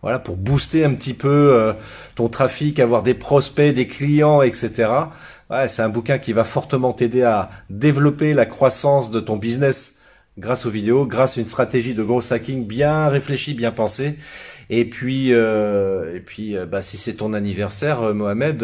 voilà, 0.05 0.19
pour 0.19 0.37
booster 0.37 0.85
un 0.85 0.93
petit 0.93 1.15
peu 1.15 1.49
euh, 1.51 1.73
ton 2.13 2.29
trafic, 2.29 2.79
avoir 2.79 3.01
des 3.01 3.15
prospects, 3.15 3.73
des 3.73 3.87
clients, 3.87 4.43
etc. 4.43 4.87
Ouais, 5.49 5.67
c'est 5.67 5.81
un 5.81 5.89
bouquin 5.89 6.19
qui 6.19 6.31
va 6.31 6.43
fortement 6.43 6.93
t'aider 6.93 7.23
à 7.23 7.49
développer 7.71 8.35
la 8.35 8.45
croissance 8.45 9.09
de 9.09 9.19
ton 9.19 9.35
business 9.35 9.95
grâce 10.37 10.67
aux 10.67 10.69
vidéos, 10.69 11.07
grâce 11.07 11.39
à 11.39 11.41
une 11.41 11.47
stratégie 11.47 11.95
de 11.95 12.03
gros 12.03 12.21
hacking 12.31 12.67
bien 12.67 13.07
réfléchie, 13.07 13.55
bien 13.55 13.71
pensée. 13.71 14.15
Et 14.69 14.85
puis, 14.85 15.33
euh, 15.33 16.15
et 16.15 16.19
puis, 16.19 16.55
euh, 16.55 16.67
bah, 16.67 16.83
si 16.83 16.97
c'est 16.97 17.15
ton 17.15 17.33
anniversaire, 17.33 18.13
Mohamed. 18.13 18.63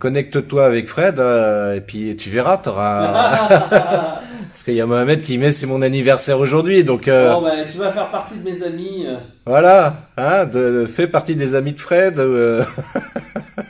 connecte-toi 0.00 0.66
avec 0.66 0.88
Fred 0.88 1.20
et 1.20 1.80
puis 1.80 2.16
tu 2.16 2.30
verras, 2.30 2.58
t'auras 2.58 4.22
Parce 4.50 4.64
qu'il 4.64 4.74
y 4.74 4.80
a 4.80 4.86
Mohamed 4.86 5.22
qui 5.22 5.38
met 5.38 5.52
c'est 5.52 5.66
mon 5.66 5.80
anniversaire 5.80 6.38
aujourd'hui, 6.40 6.82
donc. 6.82 7.06
Euh... 7.06 7.32
Bon, 7.32 7.42
ben, 7.42 7.66
tu 7.70 7.78
vas 7.78 7.92
faire 7.92 8.10
partie 8.10 8.34
de 8.36 8.42
mes 8.42 8.62
amis. 8.62 9.04
Euh. 9.06 9.16
Voilà, 9.46 10.08
hein, 10.16 10.44
de, 10.44 10.86
fais 10.92 11.06
partie 11.06 11.36
des 11.36 11.54
amis 11.54 11.72
de 11.72 11.80
Fred. 11.80 12.18
Euh. 12.18 12.64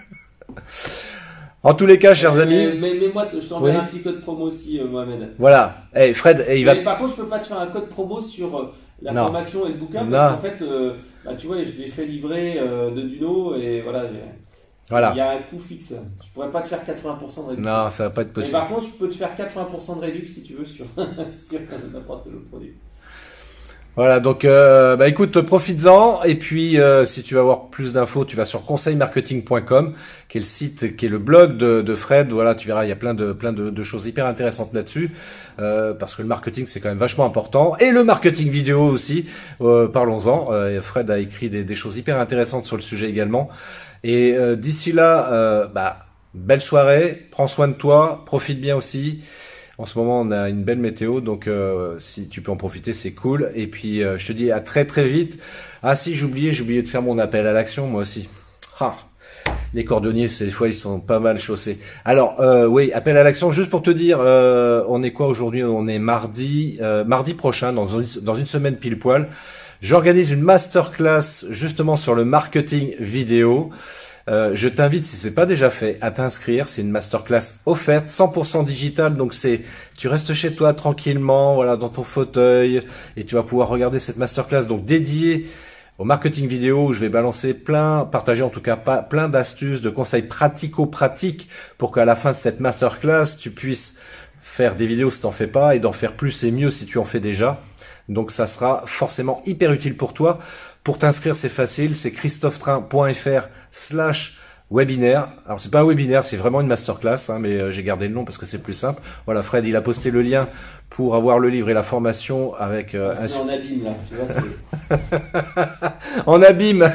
en 1.62 1.74
tous 1.74 1.86
les 1.86 1.98
cas, 1.98 2.14
chers 2.14 2.38
amis. 2.38 2.66
Mais, 2.80 2.94
mais, 2.98 3.08
moi, 3.12 3.28
je 3.30 3.46
t'enverrai 3.46 3.76
un 3.76 3.84
petit 3.84 4.00
code 4.00 4.22
promo 4.22 4.46
aussi, 4.46 4.80
euh, 4.80 4.86
Mohamed. 4.86 5.34
Voilà. 5.38 5.76
Hey, 5.94 6.14
Fred, 6.14 6.46
il 6.50 6.64
va. 6.64 6.74
Mais 6.74 6.82
par 6.82 6.98
contre, 6.98 7.10
je 7.10 7.16
peux 7.22 7.28
pas 7.28 7.38
te 7.38 7.46
faire 7.46 7.60
un 7.60 7.66
code 7.66 7.88
promo 7.88 8.20
sur 8.20 8.72
la 9.02 9.12
formation 9.12 9.66
et 9.66 9.70
le 9.70 9.76
bouquin 9.76 10.06
parce 10.06 10.32
qu'en 10.32 10.38
fait, 10.38 10.64
bah, 11.24 11.32
tu 11.36 11.46
vois, 11.46 11.58
je 11.58 11.80
l'ai 11.80 11.88
fait 11.88 12.06
livrer 12.06 12.58
de 12.58 13.02
Duno 13.02 13.54
et 13.54 13.82
voilà. 13.82 14.04
Il 14.90 15.16
y 15.16 15.20
a 15.20 15.30
un 15.30 15.38
coût 15.38 15.58
fixe. 15.58 15.94
Je 16.24 16.32
pourrais 16.32 16.50
pas 16.50 16.62
te 16.62 16.68
faire 16.68 16.82
80% 16.82 16.88
de 16.88 17.48
réduction. 17.50 17.56
Non, 17.56 17.90
ça 17.90 18.04
va 18.04 18.10
pas 18.10 18.22
être 18.22 18.32
possible. 18.32 18.56
Mais 18.56 18.60
par 18.60 18.68
contre, 18.68 18.86
je 18.86 18.98
peux 18.98 19.08
te 19.08 19.14
faire 19.14 19.30
80% 19.36 19.96
de 19.96 20.00
réduction 20.00 20.34
si 20.34 20.42
tu 20.42 20.54
veux 20.54 20.64
sur, 20.64 20.86
sur 21.42 21.60
n'importe 21.92 22.24
quel 22.24 22.34
autre 22.34 22.48
produit. 22.48 22.74
Voilà, 23.96 24.20
donc 24.20 24.44
euh, 24.44 24.96
bah 24.96 25.08
écoute, 25.08 25.40
profites-en 25.40 26.22
et 26.22 26.36
puis 26.36 26.78
euh, 26.78 27.04
si 27.04 27.24
tu 27.24 27.34
veux 27.34 27.40
avoir 27.40 27.66
plus 27.66 27.92
d'infos, 27.92 28.24
tu 28.24 28.36
vas 28.36 28.44
sur 28.44 28.64
conseilmarketing.com, 28.64 29.94
qui 30.28 30.38
est 30.38 30.40
le 30.40 30.46
site, 30.46 30.96
qui 30.96 31.06
est 31.06 31.08
le 31.08 31.18
blog 31.18 31.56
de, 31.56 31.82
de, 31.82 31.94
Fred. 31.96 32.30
Voilà, 32.30 32.54
tu 32.54 32.68
verras, 32.68 32.84
il 32.84 32.88
y 32.88 32.92
a 32.92 32.96
plein 32.96 33.14
de 33.14 33.32
plein 33.32 33.52
de, 33.52 33.68
de 33.68 33.82
choses 33.82 34.06
hyper 34.06 34.26
intéressantes 34.26 34.72
là-dessus, 34.74 35.10
euh, 35.58 35.92
parce 35.92 36.14
que 36.14 36.22
le 36.22 36.28
marketing 36.28 36.66
c'est 36.68 36.78
quand 36.78 36.88
même 36.88 36.98
vachement 36.98 37.26
important 37.26 37.76
et 37.78 37.90
le 37.90 38.04
marketing 38.04 38.48
vidéo 38.48 38.80
aussi. 38.84 39.28
Euh, 39.60 39.88
parlons-en. 39.88 40.52
Euh, 40.52 40.80
Fred 40.80 41.10
a 41.10 41.18
écrit 41.18 41.50
des, 41.50 41.64
des, 41.64 41.74
choses 41.74 41.96
hyper 41.96 42.20
intéressantes 42.20 42.66
sur 42.66 42.76
le 42.76 42.82
sujet 42.82 43.10
également. 43.10 43.50
Et 44.02 44.34
euh, 44.34 44.56
d'ici 44.56 44.92
là, 44.92 45.30
euh, 45.32 45.66
bah, 45.66 46.06
belle 46.34 46.60
soirée, 46.60 47.28
prends 47.30 47.48
soin 47.48 47.68
de 47.68 47.74
toi, 47.74 48.22
profite 48.24 48.60
bien 48.60 48.76
aussi. 48.76 49.22
En 49.78 49.86
ce 49.86 49.98
moment, 49.98 50.20
on 50.20 50.30
a 50.30 50.48
une 50.48 50.62
belle 50.62 50.78
météo, 50.78 51.20
donc 51.20 51.46
euh, 51.46 51.98
si 51.98 52.28
tu 52.28 52.42
peux 52.42 52.52
en 52.52 52.56
profiter, 52.56 52.92
c'est 52.92 53.12
cool. 53.12 53.50
Et 53.54 53.66
puis, 53.66 54.00
je 54.00 54.26
te 54.26 54.32
dis 54.32 54.50
à 54.52 54.60
très 54.60 54.84
très 54.84 55.06
vite. 55.06 55.40
Ah 55.82 55.96
si, 55.96 56.14
j'ai 56.14 56.24
oublié 56.24 56.82
de 56.82 56.88
faire 56.88 57.02
mon 57.02 57.18
appel 57.18 57.46
à 57.46 57.52
l'action, 57.52 57.86
moi 57.86 58.02
aussi. 58.02 58.28
Ah, 58.78 58.94
les 59.72 59.84
cordonniers, 59.84 60.28
ces 60.28 60.50
fois, 60.50 60.68
ils 60.68 60.74
sont 60.74 61.00
pas 61.00 61.18
mal 61.18 61.38
chaussés. 61.40 61.78
Alors, 62.04 62.38
oui, 62.68 62.92
appel 62.92 63.16
à 63.16 63.22
l'action, 63.22 63.52
juste 63.52 63.70
pour 63.70 63.82
te 63.82 63.90
dire, 63.90 64.20
on 64.20 65.02
est 65.02 65.12
quoi 65.12 65.28
aujourd'hui? 65.28 65.64
On 65.64 65.88
est 65.88 65.98
mardi, 65.98 66.78
mardi 67.06 67.32
prochain, 67.32 67.72
dans 67.72 67.88
une 68.36 68.46
semaine 68.46 68.76
pile 68.76 68.98
poil. 68.98 69.28
J'organise 69.80 70.30
une 70.30 70.42
masterclass 70.42 71.46
justement 71.48 71.96
sur 71.96 72.14
le 72.14 72.26
marketing 72.26 72.94
vidéo. 73.00 73.70
Euh, 74.28 74.50
je 74.54 74.68
t'invite, 74.68 75.06
si 75.06 75.16
c'est 75.16 75.34
pas 75.34 75.46
déjà 75.46 75.70
fait, 75.70 75.96
à 76.02 76.10
t'inscrire. 76.10 76.68
C'est 76.68 76.82
une 76.82 76.90
masterclass 76.90 77.60
offerte, 77.64 78.10
100% 78.10 78.66
digitale. 78.66 79.16
Donc 79.16 79.32
c'est, 79.32 79.62
tu 79.96 80.06
restes 80.06 80.34
chez 80.34 80.54
toi 80.54 80.74
tranquillement, 80.74 81.54
voilà, 81.54 81.78
dans 81.78 81.88
ton 81.88 82.04
fauteuil, 82.04 82.82
et 83.16 83.24
tu 83.24 83.36
vas 83.36 83.42
pouvoir 83.42 83.68
regarder 83.68 83.98
cette 83.98 84.18
masterclass 84.18 84.64
donc 84.64 84.84
dédiée 84.84 85.48
au 85.96 86.04
marketing 86.04 86.46
vidéo 86.46 86.88
où 86.88 86.92
je 86.92 87.00
vais 87.00 87.08
balancer 87.08 87.54
plein, 87.54 88.04
partager 88.04 88.42
en 88.42 88.50
tout 88.50 88.62
cas 88.62 88.76
pas 88.76 88.98
plein 88.98 89.28
d'astuces, 89.30 89.80
de 89.80 89.90
conseils 89.90 90.22
pratico-pratiques 90.22 91.48
pour 91.78 91.90
qu'à 91.90 92.04
la 92.04 92.16
fin 92.16 92.32
de 92.32 92.36
cette 92.36 92.60
masterclass, 92.60 93.36
tu 93.38 93.50
puisses 93.50 93.94
faire 94.42 94.76
des 94.76 94.86
vidéos 94.86 95.10
si 95.10 95.22
t'en 95.22 95.30
fais 95.30 95.46
pas 95.46 95.74
et 95.74 95.78
d'en 95.78 95.92
faire 95.92 96.12
plus 96.12 96.44
et 96.44 96.50
mieux 96.50 96.70
si 96.70 96.84
tu 96.84 96.98
en 96.98 97.04
fais 97.04 97.20
déjà. 97.20 97.60
Donc 98.10 98.32
ça 98.32 98.46
sera 98.48 98.82
forcément 98.86 99.40
hyper 99.46 99.72
utile 99.72 99.96
pour 99.96 100.12
toi. 100.12 100.40
Pour 100.82 100.98
t'inscrire, 100.98 101.36
c'est 101.36 101.48
facile, 101.48 101.96
c'est 101.96 102.10
christophetrain.fr 102.10 103.48
slash 103.70 104.38
webinaire. 104.70 105.28
Alors 105.46 105.60
c'est 105.60 105.70
pas 105.70 105.80
un 105.80 105.84
webinaire, 105.84 106.24
c'est 106.24 106.36
vraiment 106.36 106.60
une 106.60 106.66
masterclass, 106.66 107.30
hein, 107.30 107.38
mais 107.40 107.50
euh, 107.50 107.72
j'ai 107.72 107.84
gardé 107.84 108.08
le 108.08 108.14
nom 108.14 108.24
parce 108.24 108.36
que 108.36 108.46
c'est 108.46 108.62
plus 108.62 108.74
simple. 108.74 109.00
Voilà, 109.26 109.42
Fred, 109.42 109.64
il 109.64 109.76
a 109.76 109.80
posté 109.80 110.10
le 110.10 110.22
lien 110.22 110.48
pour 110.90 111.14
avoir 111.14 111.38
le 111.38 111.48
livre 111.48 111.70
et 111.70 111.74
la 111.74 111.84
formation 111.84 112.54
avec 112.56 112.96
euh, 112.96 113.14
un... 113.14 113.40
en 113.40 113.48
abîme 113.48 113.84
là, 113.84 113.92
tu 114.08 114.14
vois. 114.16 115.92
en 116.26 116.42
abîme. 116.42 116.90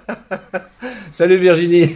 Salut 1.12 1.36
Virginie. 1.36 1.94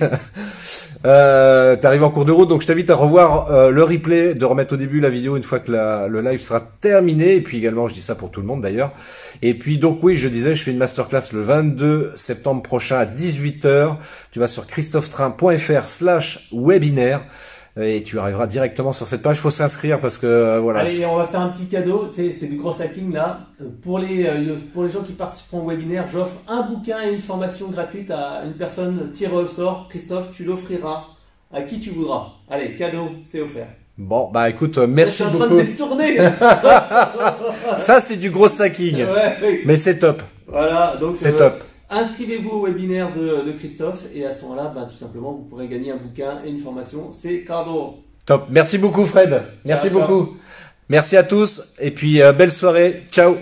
Euh, 1.06 1.76
T'arrives 1.76 2.04
en 2.04 2.10
cours 2.10 2.26
de 2.26 2.32
route, 2.32 2.48
donc 2.48 2.60
je 2.60 2.66
t'invite 2.66 2.90
à 2.90 2.94
revoir 2.94 3.50
euh, 3.50 3.70
le 3.70 3.82
replay, 3.82 4.34
de 4.34 4.44
remettre 4.44 4.74
au 4.74 4.76
début 4.76 5.00
la 5.00 5.08
vidéo 5.08 5.36
une 5.36 5.42
fois 5.42 5.58
que 5.58 5.72
la, 5.72 6.08
le 6.08 6.20
live 6.20 6.40
sera 6.40 6.60
terminé. 6.80 7.36
Et 7.36 7.40
puis 7.40 7.56
également, 7.56 7.88
je 7.88 7.94
dis 7.94 8.02
ça 8.02 8.14
pour 8.14 8.30
tout 8.30 8.40
le 8.40 8.46
monde 8.46 8.60
d'ailleurs. 8.60 8.92
Et 9.40 9.54
puis 9.54 9.78
donc 9.78 10.00
oui, 10.02 10.16
je 10.16 10.28
disais, 10.28 10.54
je 10.54 10.62
fais 10.62 10.72
une 10.72 10.78
masterclass 10.78 11.32
le 11.32 11.42
22 11.42 12.12
septembre 12.16 12.62
prochain 12.62 12.98
à 12.98 13.06
18h. 13.06 13.96
Tu 14.30 14.38
vas 14.38 14.48
sur 14.48 14.66
christophetrain.fr 14.66 15.86
slash 15.86 16.50
webinaire 16.52 17.22
et 17.76 18.02
tu 18.02 18.18
arriveras 18.18 18.46
directement 18.46 18.92
sur 18.92 19.06
cette 19.06 19.22
page. 19.22 19.36
Il 19.36 19.40
faut 19.40 19.50
s'inscrire 19.50 20.00
parce 20.00 20.18
que 20.18 20.26
euh, 20.26 20.60
voilà. 20.60 20.80
Allez, 20.80 21.04
on 21.06 21.16
va 21.16 21.26
faire 21.26 21.40
un 21.40 21.50
petit 21.50 21.66
cadeau. 21.66 22.10
C'est 22.12 22.48
du 22.48 22.56
gros 22.56 22.80
hacking 22.80 23.12
là. 23.12 23.40
Pour 23.82 23.98
les 23.98 24.26
euh, 24.26 24.56
pour 24.72 24.82
les 24.82 24.88
gens 24.88 25.02
qui 25.02 25.12
participeront 25.12 25.62
au 25.64 25.68
webinaire, 25.68 26.06
j'offre 26.08 26.34
un 26.48 26.62
bouquin 26.62 26.98
et 27.06 27.12
une 27.12 27.20
formation 27.20 27.68
gratuite 27.68 28.10
à 28.10 28.42
une 28.44 28.54
personne 28.54 29.10
tirée 29.12 29.36
au 29.36 29.46
sort. 29.46 29.86
Christophe, 29.88 30.30
tu 30.32 30.44
l'offriras 30.44 31.04
à 31.52 31.62
qui 31.62 31.80
tu 31.80 31.90
voudras. 31.90 32.32
Allez, 32.48 32.76
cadeau, 32.76 33.10
c'est 33.22 33.40
offert. 33.40 33.68
Bon, 33.98 34.30
bah 34.32 34.48
écoute, 34.48 34.78
euh, 34.78 34.86
merci 34.86 35.22
beaucoup. 35.24 35.32
Je 35.32 35.36
suis 35.36 35.44
en 35.44 35.46
train 35.46 35.56
de 35.56 35.62
détourner. 35.62 36.16
Ça, 37.78 38.00
c'est 38.00 38.16
du 38.16 38.30
gros 38.30 38.62
hacking. 38.62 38.96
Ouais, 39.04 39.62
Mais 39.66 39.76
c'est 39.76 39.98
top. 39.98 40.22
Voilà, 40.46 40.96
donc 40.98 41.16
c'est 41.18 41.36
top. 41.36 41.62
Inscrivez-vous 41.92 42.50
au 42.50 42.66
webinaire 42.66 43.10
de, 43.10 43.50
Christophe 43.52 44.04
et 44.14 44.24
à 44.24 44.30
ce 44.30 44.42
moment-là, 44.42 44.72
bah, 44.72 44.86
tout 44.88 44.94
simplement, 44.94 45.32
vous 45.32 45.42
pourrez 45.42 45.66
gagner 45.66 45.90
un 45.90 45.96
bouquin 45.96 46.38
et 46.44 46.48
une 46.48 46.60
formation. 46.60 47.10
C'est 47.10 47.42
cadeau. 47.42 47.96
Top. 48.24 48.46
Merci 48.48 48.78
beaucoup, 48.78 49.04
Fred. 49.04 49.42
Merci 49.64 49.90
beaucoup. 49.90 50.36
Merci 50.88 51.16
à 51.16 51.24
tous 51.24 51.62
et 51.80 51.90
puis 51.90 52.22
euh, 52.22 52.32
belle 52.32 52.52
soirée. 52.52 53.02
Ciao. 53.10 53.34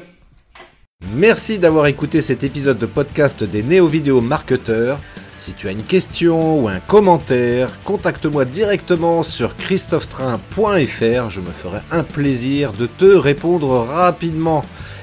Merci 1.15 1.59
d'avoir 1.59 1.87
écouté 1.87 2.23
cet 2.23 2.43
épisode 2.43 2.79
de 2.79 2.87
podcast 2.87 3.45
des 3.45 3.63
néo-vidéo 3.63 4.23
marketeurs. 4.23 4.99
Si 5.37 5.53
tu 5.53 5.69
as 5.69 5.73
une 5.73 5.83
question 5.83 6.63
ou 6.63 6.69
un 6.69 6.81
commentaire, 6.81 7.71
contacte-moi 7.85 8.45
directement 8.45 9.23
sur 9.23 9.57
christophetrain.fr. 9.57 11.31
Je 11.31 11.41
me 11.41 11.51
ferai 11.51 11.81
un 11.93 12.03
plaisir 12.03 12.73
de 12.73 12.87
te 12.87 13.05
répondre 13.05 13.69
rapidement. 13.87 14.63